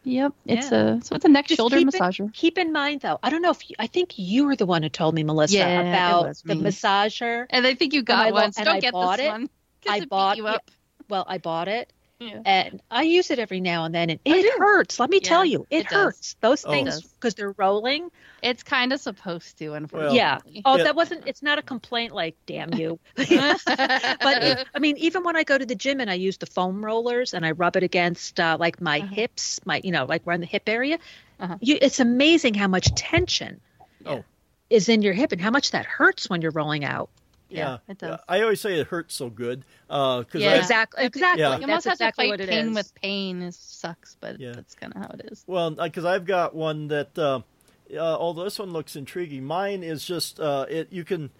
[0.04, 0.96] Yep, it's Yeah.
[0.96, 2.32] a so it's a neck Just shoulder keep it- massager.
[2.32, 4.82] keep in mind, though, I don't know if you, I think you were the one
[4.82, 7.46] who told me, Melissa, Yeah, about was the massager.
[7.50, 8.52] And I think you got one.
[8.52, 9.30] So don't I get bought this it.
[9.30, 9.50] one.
[9.84, 10.70] 'cause I bought you up.
[11.08, 11.92] Well, I bought it.
[12.20, 12.42] Yeah.
[12.44, 14.52] and I use it every now and then, and I it do.
[14.58, 15.00] hurts.
[15.00, 16.04] Let me Yeah, tell you, it, it does.
[16.04, 16.36] hurts.
[16.42, 16.70] Those Oh.
[16.70, 18.10] things because they're rolling.
[18.42, 20.16] It's kind of supposed to, Well, unfortunately.
[20.18, 20.38] yeah.
[20.66, 20.84] Oh, Yeah.
[20.84, 21.26] that wasn't.
[21.26, 22.12] It's not a complaint.
[22.12, 23.00] Like, damn you.
[23.16, 23.26] but
[23.66, 26.46] but it, I mean, even when I go to the gym and I use the
[26.46, 29.14] foam rollers and I rub it against uh, like my Uh-huh.
[29.14, 30.98] hips, my you know, like around the hip area,
[31.38, 31.56] Uh-huh.
[31.60, 33.60] you, it's amazing how much tension
[34.04, 34.24] Oh.
[34.68, 37.10] is in your hip and how much that hurts when you're rolling out.
[37.50, 38.20] Yeah, it does.
[38.28, 40.54] I always say it hurts so good Uh, because Yeah.
[40.54, 41.04] Exactly.
[41.04, 41.42] Exactly.
[41.42, 41.54] Yeah.
[41.54, 42.74] you That's almost have exactly to what fight it pain is.
[42.74, 43.42] with pain.
[43.42, 44.52] It sucks, but Yeah.
[44.52, 45.44] that's kind of how it is.
[45.46, 47.40] Well, because I've got one that, uh,
[47.92, 50.92] uh, although this one looks intriguing, mine is just uh, it.
[50.92, 51.30] You can,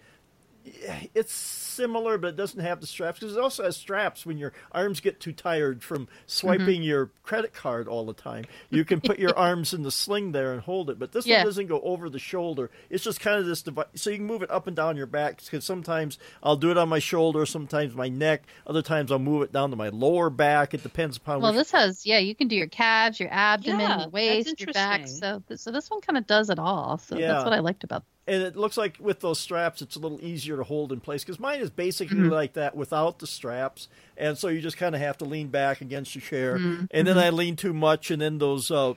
[0.65, 4.53] it's similar, but it doesn't have the straps because it also has straps when your
[4.71, 6.83] arms get too tired from swiping mm-hmm.
[6.83, 8.45] your credit card all the time.
[8.69, 11.37] You can put your arms in the sling there and hold it, but this Yeah.
[11.37, 12.69] one doesn't go over the shoulder.
[12.89, 15.05] It's just kind of this device, so you can move it up and down your
[15.05, 15.41] back.
[15.43, 19.43] Because sometimes I'll do it on my shoulder, sometimes my neck, other times I'll move
[19.43, 20.73] it down to my lower back.
[20.73, 23.79] It depends upon Well, which this has yeah, you can do your calves, your abdomen,
[23.79, 25.07] Yeah, your waist, your back.
[25.07, 26.97] So so this one kind of does it all.
[26.97, 27.33] So Yeah.
[27.33, 28.03] that's what I liked about.
[28.27, 31.23] And it looks like with those straps it's a little easier to hold in place
[31.23, 32.29] because mine is basically Mm-hmm.
[32.29, 35.81] like that without the straps and so you just kind of have to lean back
[35.81, 36.85] against your chair Mm-hmm.
[36.91, 38.93] and then i lean too much and then those uh,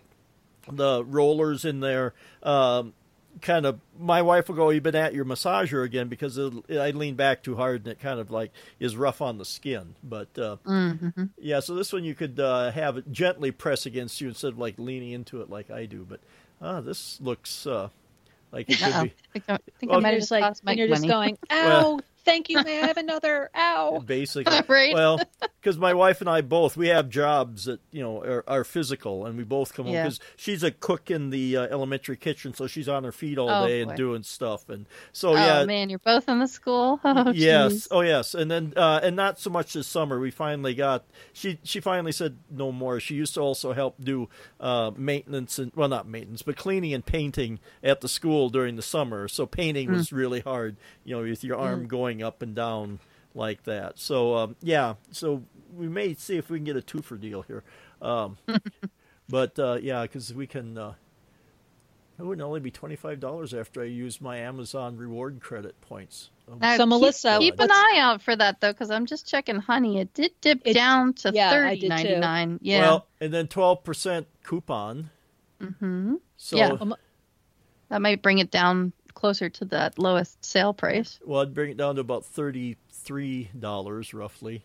[0.70, 2.92] the rollers in there um,
[3.40, 7.14] kind of my wife will go you've been at your massager again because i lean
[7.16, 10.56] back too hard and it kind of like is rough on the skin but uh,
[10.66, 11.24] Mm-hmm.
[11.38, 14.58] yeah so this one you could uh, have it gently press against you instead of
[14.58, 16.20] like leaning into it like i do but
[16.62, 17.88] uh, this looks uh,
[18.54, 20.30] like it could be I think I, I think Well, I might have just just
[20.30, 21.12] like, lost my and you're just money.
[21.12, 22.62] going, Well, ow, Thank you.
[22.62, 23.50] May I have another?
[23.54, 23.98] Ow.
[24.06, 24.60] basically.
[24.68, 24.94] Right.
[24.94, 25.20] Well,
[25.60, 29.26] because my wife and I both we have jobs that you know are, are physical,
[29.26, 30.04] and we both come home Yeah.
[30.04, 33.48] because she's a cook in the uh, elementary kitchen, so she's on her feet all
[33.50, 35.64] Oh, day and doing stuff, and so Oh yeah.
[35.64, 37.00] man, you're both in the school.
[37.16, 37.72] Oh, yes.
[37.72, 37.88] jeez.
[37.90, 38.34] Oh, yes.
[38.34, 40.18] And then, uh, and not so much this summer.
[40.18, 41.04] We finally got.
[41.32, 42.98] She she finally said no more.
[43.00, 44.28] She used to also help do
[44.60, 48.82] uh, maintenance and well, not maintenance, but cleaning and painting at the school during the
[48.82, 49.28] summer.
[49.28, 50.76] So painting was really hard.
[51.04, 52.98] You know, with your arm going up and down
[53.34, 53.98] like that.
[53.98, 54.94] So um, yeah.
[55.10, 55.42] So
[55.74, 57.62] we may see if we can get a twofer deal here.
[58.00, 58.36] Um,
[59.28, 60.76] but uh, yeah, because we can.
[60.78, 60.94] Uh,
[62.18, 66.30] it would only be twenty five dollars after I use my Amazon reward credit points.
[66.48, 69.56] Oh, So, keep- Melissa, keep, an eye out for that though, because I'm just checking
[69.56, 69.98] Honey.
[69.98, 71.88] It did dip It- down to yeah, I thirty did too.
[71.88, 72.58] ninety nine.
[72.62, 72.82] Yeah.
[72.82, 75.10] Well, and then twelve percent coupon.
[75.60, 76.14] Mm-hmm.
[76.36, 76.76] So Yeah.
[77.88, 81.18] That might bring it down closer to that lowest sale price.
[81.24, 84.64] well, I'd bring it down to about thirty three dollars roughly.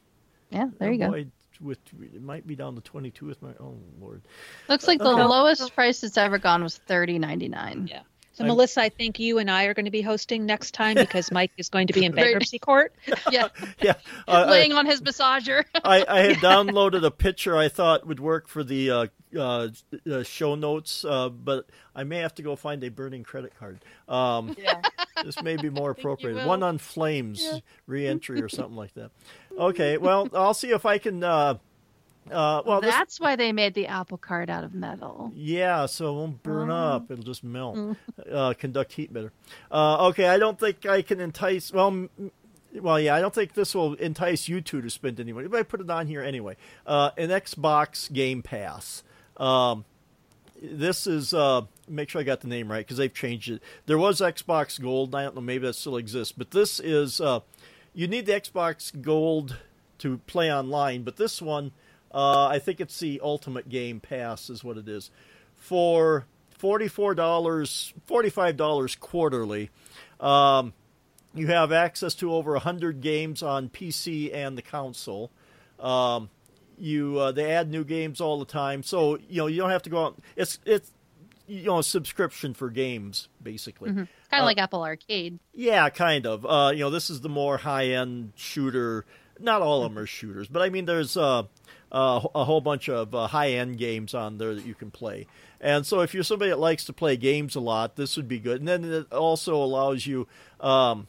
[0.50, 1.12] Yeah, there Oh, you go.
[1.12, 1.28] boy,
[1.62, 4.22] with it might be down to twenty two with my oh lord.
[4.68, 5.24] Looks like the Okay.
[5.24, 7.88] lowest price it's ever gone was thirty ninety nine.
[7.89, 8.02] Yeah.
[8.40, 10.96] So, I- Melissa, I think you and I are going to be hosting next time
[10.96, 12.94] because Mike is going to be in bankruptcy court.
[13.32, 13.50] Yeah,
[13.82, 13.96] Yeah,
[14.30, 15.66] uh, I, laying on his massager.
[15.84, 19.68] I, I had downloaded a picture I thought would work for the uh, uh,
[20.10, 23.80] uh, show notes, uh, but I may have to go find a burning credit card.
[24.08, 24.82] Um, yeah.
[25.26, 26.48] this may be more appropriate.
[26.48, 27.46] One on flames
[27.88, 29.12] reentry or something like that.
[29.58, 31.22] Okay, well, I'll see if I can.
[32.32, 35.32] Uh, well, this, That's why they made the Apple Card out of metal.
[35.36, 36.76] Yeah, so it won't burn Oh.
[36.76, 37.12] up.
[37.12, 37.76] It'll just melt.
[37.76, 37.96] Mm.
[38.32, 39.32] Uh, conduct heat better.
[39.72, 41.72] Uh, okay, I don't think I can entice.
[41.74, 42.08] Well,
[42.76, 45.48] well, yeah, I don't think this will entice you two to spend any money.
[45.48, 46.56] But I put it on here anyway.
[46.86, 49.04] Uh, an Xbox Game Pass.
[49.38, 49.86] Um,
[50.62, 53.64] this is uh, make sure I got the name right because they've changed it.
[53.86, 55.16] There was Xbox Gold.
[55.16, 57.40] I don't know, maybe that still exists, but this is uh,
[57.94, 59.56] you need the Xbox Gold
[60.00, 61.72] to play online, but this one,
[62.14, 65.12] uh, I think it's the Ultimate Game Pass, is what it is,
[65.55, 66.26] for
[66.57, 69.70] forty-four dollars, forty-five dollars quarterly.
[70.20, 70.74] Um,
[71.34, 75.32] you have access to over hundred games on PC and the console.
[75.80, 76.30] Um,
[76.78, 79.84] you uh, they add new games all the time, so you know you don't have
[79.84, 80.20] to go out.
[80.36, 80.91] It's it's
[81.47, 83.89] you know a subscription for games basically.
[83.91, 85.39] Kind of Uh, like Apple Arcade.
[85.53, 86.45] Yeah, kind of.
[86.45, 89.05] Uh, you know, this is the more high-end shooter.
[89.39, 91.43] Not all of them are shooters, but I mean, there's uh,
[91.92, 95.28] uh, a whole bunch of uh, high-end games on there that you can play.
[95.62, 98.40] And so, if you're somebody that likes to play games a lot, this would be
[98.40, 98.62] good.
[98.62, 100.28] And then it also allows you.
[100.60, 101.08] Um,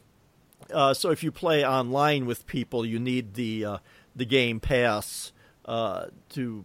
[0.72, 3.78] uh, so, if you play online with people, you need the uh,
[4.16, 5.32] the Game Pass
[5.66, 6.64] uh, to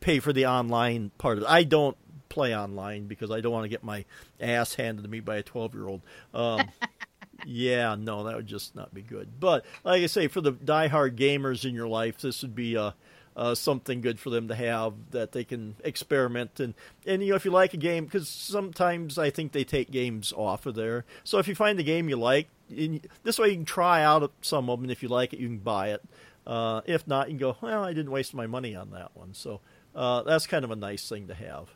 [0.00, 1.48] pay for the online part of it.
[1.48, 1.96] I don't
[2.28, 4.04] play online because I don't want to get my
[4.40, 6.00] ass handed to me by a 12 year old.
[6.32, 6.70] Um,
[7.46, 9.38] yeah, no, that would just not be good.
[9.38, 12.92] But like I say, for the diehard gamers in your life, this would be uh,
[13.36, 16.74] uh, something good for them to have that they can experiment and
[17.06, 20.32] and you know if you like a game because sometimes I think they take games
[20.36, 21.04] off of there.
[21.24, 24.30] So if you find a game you like, and this way you can try out
[24.42, 26.02] some of them, and if you like it, you can buy it.
[26.46, 29.32] Uh, if not, you can go, well, I didn't waste my money on that one.
[29.32, 29.60] So
[29.94, 31.68] uh, that's kind of a nice thing to have.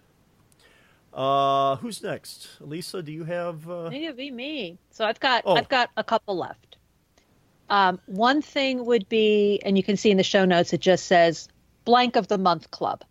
[1.14, 2.48] Uh, who's next?
[2.60, 3.68] Lisa, do you have?
[3.70, 3.90] Uh...
[3.92, 4.78] It'd be me.
[4.90, 5.54] So I've got Oh.
[5.54, 6.75] I've got a couple left.
[7.68, 11.06] Um, one thing would be, and you can see in the show notes, it just
[11.06, 11.48] says
[11.84, 13.04] blank of the month club.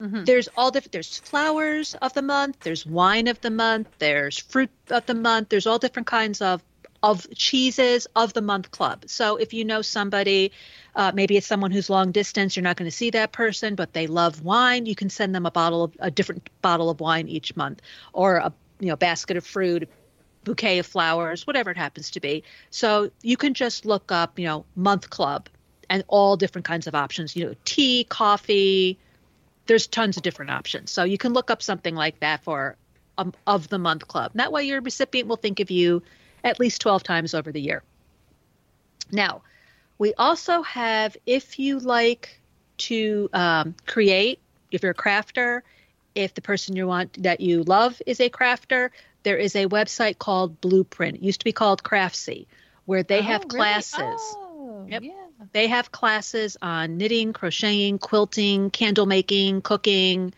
[0.00, 0.26] Mhm.
[0.26, 0.92] There's all different.
[0.92, 2.60] There's flowers of the month.
[2.60, 3.88] There's wine of the month.
[3.98, 5.48] There's fruit of the month.
[5.48, 6.62] There's all different kinds of
[7.02, 9.04] of cheeses of the month club.
[9.08, 10.52] So if you know somebody,
[10.96, 13.92] uh, maybe it's someone who's long distance, you're not going to see that person, but
[13.92, 14.86] they love wine.
[14.86, 17.82] You can send them a bottle of a different bottle of wine each month,
[18.14, 19.88] or a you know basket of fruit,
[20.44, 22.44] bouquet of flowers, whatever it happens to be.
[22.70, 25.48] So you can just look up, you know, month club,
[25.90, 27.34] and all different kinds of options.
[27.36, 28.98] You know, tea, coffee.
[29.66, 30.90] There's tons of different options.
[30.90, 32.76] So you can look up something like that for
[33.18, 34.32] um, of the month club.
[34.34, 36.02] That way, your recipient will think of you
[36.42, 37.82] at least 12 times over the year.
[39.10, 39.42] Now,
[39.98, 42.40] we also have if you like
[42.76, 44.40] to um, create,
[44.70, 45.62] if you're a crafter,
[46.14, 48.90] if the person you want that you love is a crafter,
[49.24, 51.16] there is a website called Bluprint.
[51.16, 52.46] It used to be called Craftsy,
[52.84, 53.48] where they Oh, have really?
[53.58, 54.36] classes.
[54.38, 55.02] Oh, Yep.
[55.02, 55.10] yeah.
[55.52, 60.32] They have classes on knitting, crocheting, quilting, candle making, cooking,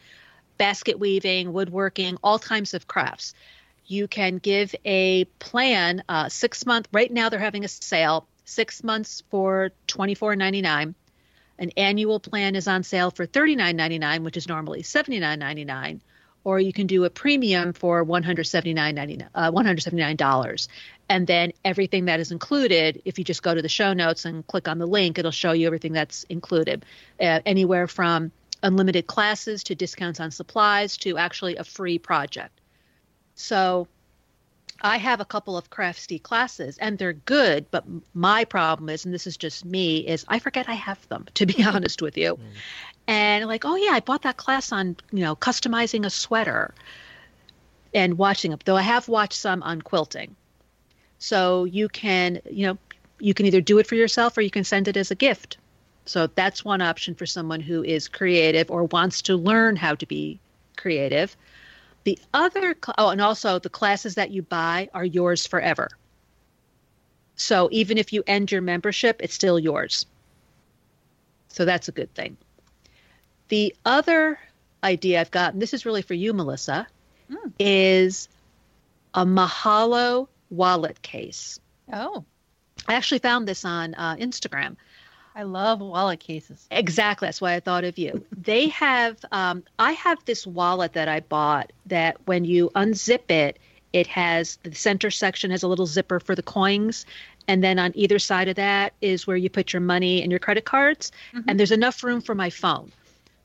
[0.56, 3.34] basket weaving, woodworking, all kinds of crafts.
[3.86, 6.88] You can give a plan, uh, six month.
[6.92, 10.94] Right now, they're having a sale, six months for twenty four ninety nine.
[11.58, 15.20] An annual plan is on sale for thirty nine ninety nine, which is normally seventy
[15.20, 16.00] nine ninety nine.
[16.46, 20.68] Or you can do a premium for $179, uh, $179.
[21.08, 24.46] And then everything that is included, if you just go to the show notes and
[24.46, 26.84] click on the link, it'll show you everything that's included.
[27.20, 28.30] Uh, anywhere from
[28.62, 32.60] unlimited classes to discounts on supplies to actually a free project.
[33.34, 33.88] So
[34.80, 37.84] I have a couple of Craftsy classes and they're good, but
[38.14, 41.44] my problem is, and this is just me, is I forget I have them, to
[41.44, 42.38] be honest with you.
[43.08, 46.74] And like, oh yeah, I bought that class on, you know, customizing a sweater
[47.94, 50.34] and watching them, though I have watched some on quilting.
[51.18, 52.78] So you can, you know,
[53.20, 55.56] you can either do it for yourself or you can send it as a gift.
[56.04, 60.06] So that's one option for someone who is creative or wants to learn how to
[60.06, 60.38] be
[60.76, 61.36] creative.
[62.04, 65.88] The other, oh, and also the classes that you buy are yours forever.
[67.36, 70.06] So even if you end your membership, it's still yours.
[71.48, 72.36] So that's a good thing.
[73.48, 74.38] The other
[74.82, 76.86] idea I've got, and this is really for you, Melissa,
[77.30, 77.52] mm.
[77.58, 78.28] is
[79.14, 81.58] a Mahalo wallet case.
[81.92, 82.24] Oh.
[82.88, 84.76] I actually found this on uh, Instagram.
[85.34, 86.66] I love wallet cases.
[86.70, 87.26] Exactly.
[87.26, 88.24] That's why I thought of you.
[88.36, 93.58] they have, um, I have this wallet that I bought that when you unzip it,
[93.92, 97.04] it has the center section has a little zipper for the coins.
[97.48, 100.38] And then on either side of that is where you put your money and your
[100.38, 101.12] credit cards.
[101.34, 101.50] Mm-hmm.
[101.50, 102.90] And there's enough room for my phone.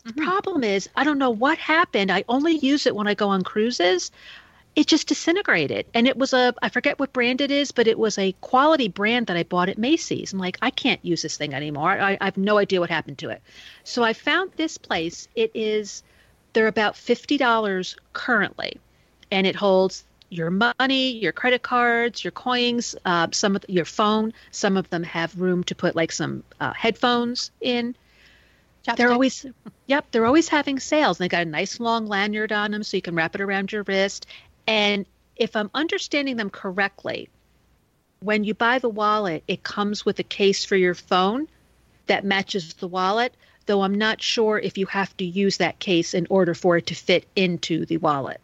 [0.03, 0.23] The mm-hmm.
[0.23, 2.11] problem is, I don't know what happened.
[2.11, 4.11] I only use it when I go on cruises.
[4.75, 5.85] It just disintegrated.
[5.93, 8.87] And it was a, I forget what brand it is, but it was a quality
[8.87, 10.33] brand that I bought at Macy's.
[10.33, 11.91] I'm like, I can't use this thing anymore.
[11.91, 13.41] I, I have no idea what happened to it.
[13.83, 15.27] So I found this place.
[15.35, 16.03] It is,
[16.53, 18.79] they're about $50 currently.
[19.29, 24.33] And it holds your money, your credit cards, your coins, uh, some of your phone.
[24.51, 27.95] Some of them have room to put like some uh, headphones in.
[28.97, 29.45] They're always,
[29.87, 31.19] yep, they're always having sales.
[31.19, 33.71] And they got a nice long lanyard on them so you can wrap it around
[33.71, 34.25] your wrist.
[34.67, 35.05] And
[35.35, 37.29] if I'm understanding them correctly,
[38.21, 41.47] when you buy the wallet, it comes with a case for your phone
[42.07, 46.13] that matches the wallet, though I'm not sure if you have to use that case
[46.13, 48.41] in order for it to fit into the wallet.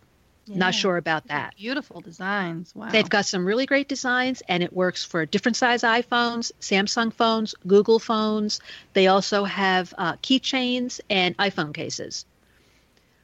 [0.47, 0.57] Yeah.
[0.57, 1.55] Not sure about that.
[1.57, 2.73] Beautiful designs.
[2.73, 2.89] Wow.
[2.89, 7.53] They've got some really great designs, and it works for different size iPhones, Samsung phones,
[7.65, 8.61] Google phones.
[8.93, 12.25] They also have uh, keychains and iPhone cases.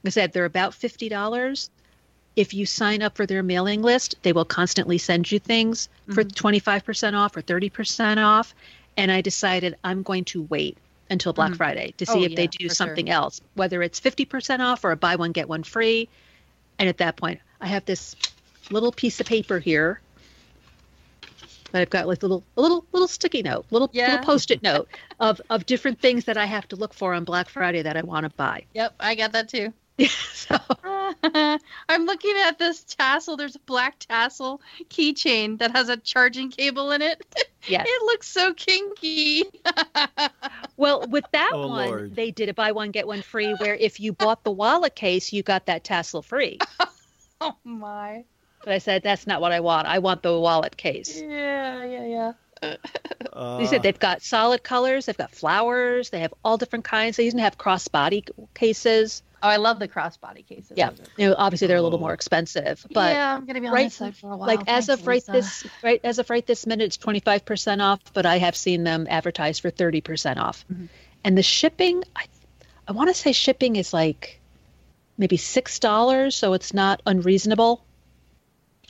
[0.04, 1.70] Like I said, they're about fifty dollars.
[2.36, 6.14] If you sign up for their mailing list, they will constantly send you things mm-hmm.
[6.14, 8.54] for twenty five percent off or thirty percent off.
[8.98, 10.78] And I decided I'm going to wait
[11.10, 11.58] until Black mm-hmm.
[11.58, 13.16] Friday to see oh, if yeah, they do something sure.
[13.16, 16.10] else, whether it's 50% off or a buy one, get one free.
[16.84, 18.14] And at that point, I have this
[18.70, 20.02] little piece of paper here
[21.72, 24.10] that I've got like a little a little little sticky note, little yeah.
[24.10, 24.90] little post-it note
[25.22, 28.02] of of different things that I have to look for on Black Friday that I
[28.02, 28.66] want to buy.
[28.74, 29.74] Yep, I got that too.
[30.34, 30.58] so
[31.90, 33.38] I'm looking at this tassel.
[33.38, 37.24] There's a black tassel keychain that has a charging cable in it.
[37.68, 37.86] Yes.
[37.90, 39.44] it looks so kinky.
[40.78, 42.16] well, with that oh, one, Lord.
[42.16, 45.32] they did a buy one get one free where if you bought the wallet case,
[45.32, 46.58] you got that tassel free.
[47.42, 48.24] oh my.
[48.64, 49.88] But I said that's not what I want.
[49.88, 51.22] I want the wallet case.
[51.22, 52.34] Yeah, yeah, yeah.
[53.34, 57.18] Uh, they said they've got solid colors, they've got flowers, they have all different kinds.
[57.18, 59.22] They even have crossbody cases.
[59.44, 60.72] Oh, I love the crossbody cases.
[60.78, 63.74] Yeah, you know, obviously they're a little more expensive, but yeah, I'm gonna be on
[63.74, 64.48] right, this side for a while.
[64.48, 65.32] Like as of right Lisa.
[65.34, 68.86] this right as of right this minute, it's 25 percent off, but I have seen
[68.86, 70.86] them advertised for 30 percent off, mm-hmm.
[71.26, 72.24] and the shipping, I,
[72.88, 74.40] I want to say shipping is like
[75.18, 77.84] maybe six dollars, so it's not unreasonable.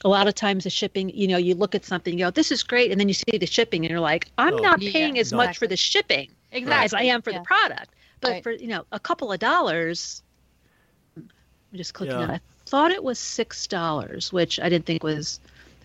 [0.05, 2.51] A lot of times the shipping, you know, you look at something, you go, "This
[2.51, 5.15] is great," and then you see the shipping, and you're like, "I'm oh, not paying
[5.15, 6.85] yeah, as much for the shipping exactly.
[6.85, 7.39] as I am for yeah.
[7.39, 7.89] the product."
[8.21, 8.43] But right.
[8.43, 10.22] for you know a couple of dollars,
[11.73, 12.23] I'm just clicking yeah.
[12.23, 12.31] on.
[12.31, 15.39] I thought it was six dollars, which I didn't think was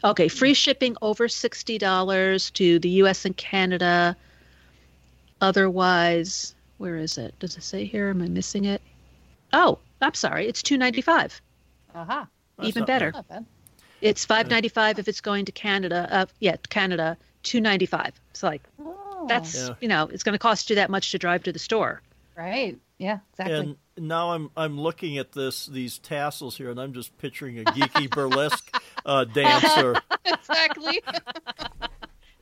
[0.05, 0.28] okay.
[0.28, 3.24] Free shipping over sixty dollars to the U.S.
[3.24, 4.14] and Canada.
[5.41, 7.34] Otherwise, where is it?
[7.39, 8.11] Does it say here?
[8.11, 8.82] Am I missing it?
[9.55, 10.47] Oh, I'm sorry.
[10.47, 11.41] It's two ninety five.
[11.95, 12.28] Aha.
[12.59, 12.66] Uh-huh.
[12.66, 13.14] Even better.
[14.03, 16.07] It's five ninety five if it's going to Canada.
[16.11, 17.16] Uh, yeah, Canada.
[17.45, 18.12] Two ninety five.
[18.30, 19.24] It's like oh.
[19.26, 19.74] that's yeah.
[19.80, 22.03] you know it's going to cost you that much to drive to the store.
[22.36, 22.78] Right.
[22.99, 23.20] Yeah.
[23.32, 23.59] Exactly.
[23.59, 27.65] And now I'm I'm looking at this these tassels here, and I'm just picturing a
[27.65, 28.75] geeky burlesque
[29.05, 30.01] uh, dancer.
[30.25, 31.03] exactly.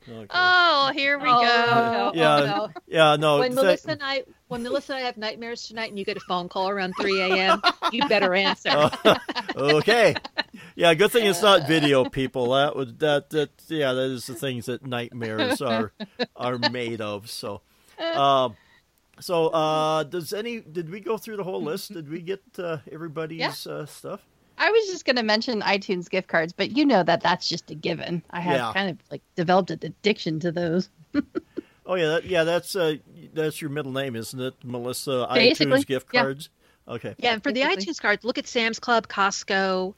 [0.09, 0.27] Okay.
[0.31, 1.41] Oh, here we oh, go.
[1.41, 2.73] No, yeah, oh, no.
[2.87, 3.39] yeah, no.
[3.41, 6.21] When Melissa and I, when Melissa and I have nightmares tonight, and you get a
[6.21, 8.71] phone call around 3 a.m., you better answer.
[8.71, 9.19] Uh,
[9.57, 10.15] okay.
[10.77, 12.53] Yeah, good thing it's not video, people.
[12.53, 15.93] That would that that yeah, that is the things that nightmares are
[16.37, 17.29] are made of.
[17.29, 17.63] So,
[17.99, 18.57] um,
[19.21, 20.61] So, uh, does any?
[20.61, 21.93] Did we go through the whole list?
[21.93, 23.73] Did we get uh, everybody's Yeah.
[23.73, 24.21] uh, stuff?
[24.59, 27.71] I was just going to mention iTunes gift cards, but you know that that's just
[27.71, 28.23] a given.
[28.31, 28.73] I have Yeah.
[28.73, 30.89] kind of like developed an addiction to those.
[31.89, 32.43] Oh yeah, that, yeah.
[32.43, 32.97] That's uh,
[33.33, 35.29] that's your middle name, isn't it, Melissa?
[35.33, 36.23] Basically, iTunes gift yeah.
[36.23, 36.49] cards.
[36.89, 37.15] Okay.
[37.19, 39.95] Yeah, and for the iTunes cards, look at Sam's Club, Costco.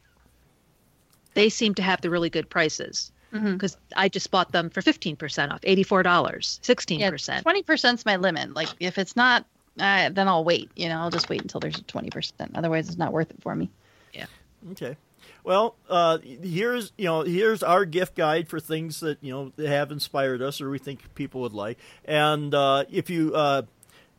[1.33, 3.53] They seem to have the really good prices Mhm.
[3.55, 7.43] because I just bought them for fifteen percent off, eighty-four dollars, sixteen Yeah, percent.
[7.43, 8.55] twenty percent's my limit.
[8.55, 9.45] Like if it's not,
[9.79, 10.70] uh, then I'll wait.
[10.76, 12.53] You know, I'll just wait until there's a twenty percent.
[12.55, 13.68] Otherwise, it's not worth it for me.
[14.14, 14.26] Yeah.
[14.72, 14.97] Okay.
[15.45, 19.91] Well, uh, here's you know here's our gift guide for things that you know have
[19.93, 21.79] inspired us or we think people would like.
[22.05, 23.62] And uh, if you uh,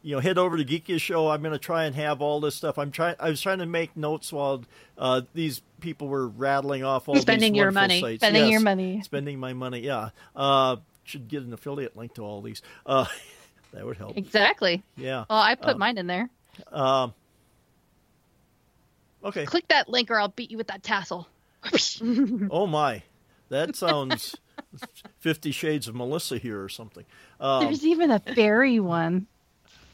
[0.01, 2.55] you know head over to Geekiest Show, I'm going to try and have all this
[2.55, 2.78] stuff.
[2.78, 3.16] I'm trying.
[3.20, 4.64] I was trying to make notes while
[4.97, 8.01] uh, these people were rattling off all Spending these your money.
[8.01, 8.21] sites.
[8.21, 9.01] Spending Yes, your money.
[9.03, 9.80] Spending my money.
[9.80, 10.09] Yeah.
[10.36, 12.61] Uh, should get an affiliate link to all these.
[12.86, 13.05] Uh,
[13.73, 14.17] that would help.
[14.17, 14.84] Exactly.
[14.97, 15.25] Yeah.
[15.30, 16.30] Well, I put Um, mine in there.
[16.71, 17.13] Um,
[19.23, 19.45] okay.
[19.45, 21.27] Click that link, or I'll beat you with that tassel.
[22.51, 23.03] Oh my,
[23.49, 24.36] that sounds
[25.19, 27.03] Fifty Shades of Melissa here or something.
[27.39, 29.27] Um, There's even a berry one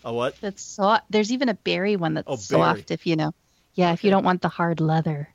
[0.03, 0.39] a what?
[0.41, 1.05] that's soft.
[1.09, 2.77] There's even a berry one that's Oh, berry.
[2.77, 2.91] soft.
[2.91, 3.33] If you know,
[3.73, 5.27] yeah, if you don't want the hard leather.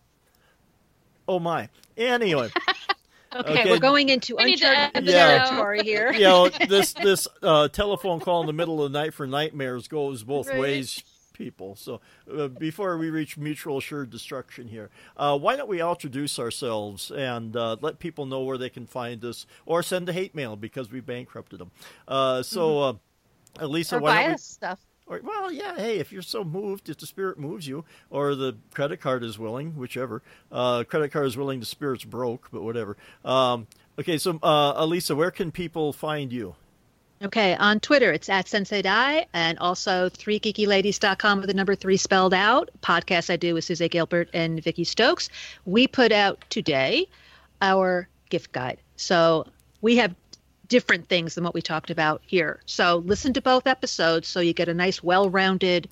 [1.30, 1.68] Oh my.
[1.96, 2.48] Anyway,
[3.32, 3.70] Okay, Okay.
[3.70, 6.12] we're going into We uncharted end the territory here.
[6.14, 9.86] you know this this uh, telephone call in the middle of the night for nightmares
[9.86, 10.58] goes both Right.
[10.58, 11.76] ways, people.
[11.76, 12.00] So
[12.36, 17.54] uh, before we reach mutual assured destruction here, uh, why don't we introduce ourselves and
[17.56, 20.90] uh, let people know where they can find us, or send a hate mail because
[20.90, 21.70] we bankrupted them.
[22.08, 22.80] Uh, so.
[22.80, 22.92] Uh,
[23.58, 24.78] Elisa, or why buy don't we us stuff.
[25.10, 25.76] Or, well, yeah.
[25.76, 29.38] Hey, if you're so moved, if the spirit moves you, or the credit card is
[29.38, 30.22] willing, whichever.
[30.52, 32.96] Uh, credit card is willing, the spirit's broke, but whatever.
[33.24, 33.66] Um,
[33.98, 36.54] okay, so uh, Elisa, where can people find you?
[37.22, 42.32] Okay, on Twitter, it's at Sensei Dai, and also 3geekyladies.com with the number three spelled
[42.32, 42.70] out.
[42.80, 45.28] Podcast I do with Suze Gilbert and Vicky Stokes.
[45.66, 47.08] We put out today
[47.60, 48.78] our gift guide.
[48.96, 49.46] So
[49.82, 50.14] we have
[50.70, 52.60] different things than what we talked about here.
[52.64, 55.90] So listen to both episodes so you get a nice, well-rounded,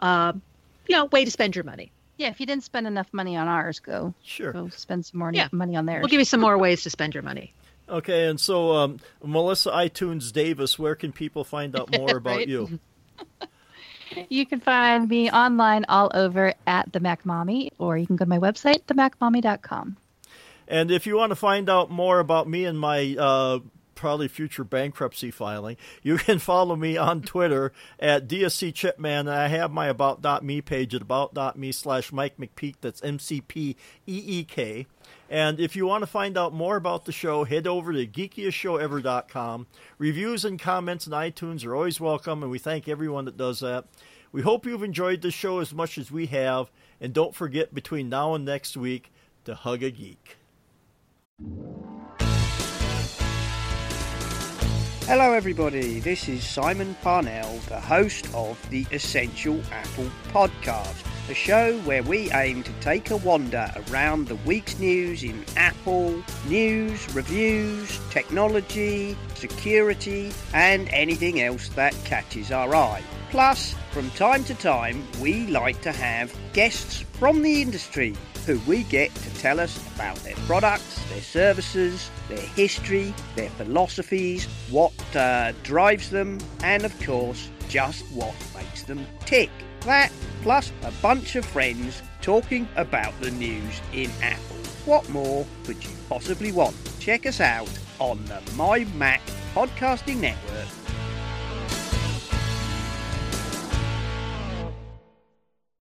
[0.00, 0.40] um,
[0.86, 1.90] you know, way to spend your money.
[2.18, 4.52] Yeah, if you didn't spend enough money on ours, go Sure.
[4.52, 5.48] go spend some more Yeah.
[5.50, 6.02] money on theirs.
[6.02, 7.52] We'll give you some more ways to spend your money.
[7.88, 12.78] Okay, and so um, Melissa iTunes Davis, where can people find out more about you?
[14.28, 18.24] You can find me online all over at the Mac Mommy, or you can go
[18.24, 19.96] to my website, themacmommy.com.
[20.66, 23.60] And if you want to find out more about me and my uh,
[24.00, 29.28] probably future bankruptcy filing, you can follow me on Twitter at DSC Chipman.
[29.28, 32.76] I have my about.me page at about.me slash Mike McPeek.
[32.80, 33.76] That's M C P
[34.06, 34.86] E E K.
[35.28, 39.66] And if you want to find out more about the show, head over to geekiestshowever.com.
[39.98, 43.84] Reviews and comments on iTunes are always welcome, and we thank everyone that does that.
[44.32, 46.70] We hope you've enjoyed the show as much as we have,
[47.00, 49.12] and don't forget between now and next week
[49.44, 50.38] to hug a geek.
[55.10, 55.98] Hello, everybody.
[55.98, 62.30] This is Simon Parnell, the host of the Essential Apple Podcast, a show where we
[62.30, 70.32] aim to take a wander around the week's news in Apple, news, reviews, technology, security,
[70.54, 73.02] and anything else that catches our eye.
[73.30, 78.14] Plus, from time to time, we like to have guests from the industry
[78.50, 84.46] who we get to tell us about their products, their services, their history, their philosophies,
[84.70, 89.50] what uh, drives them, and of course, just what makes them tick.
[89.82, 90.10] That,
[90.42, 94.56] plus a bunch of friends talking about the news in Apple.
[94.84, 96.74] What more could you possibly want?
[96.98, 97.70] Check us out
[98.00, 99.20] on the My Mac
[99.54, 100.79] Podcasting Network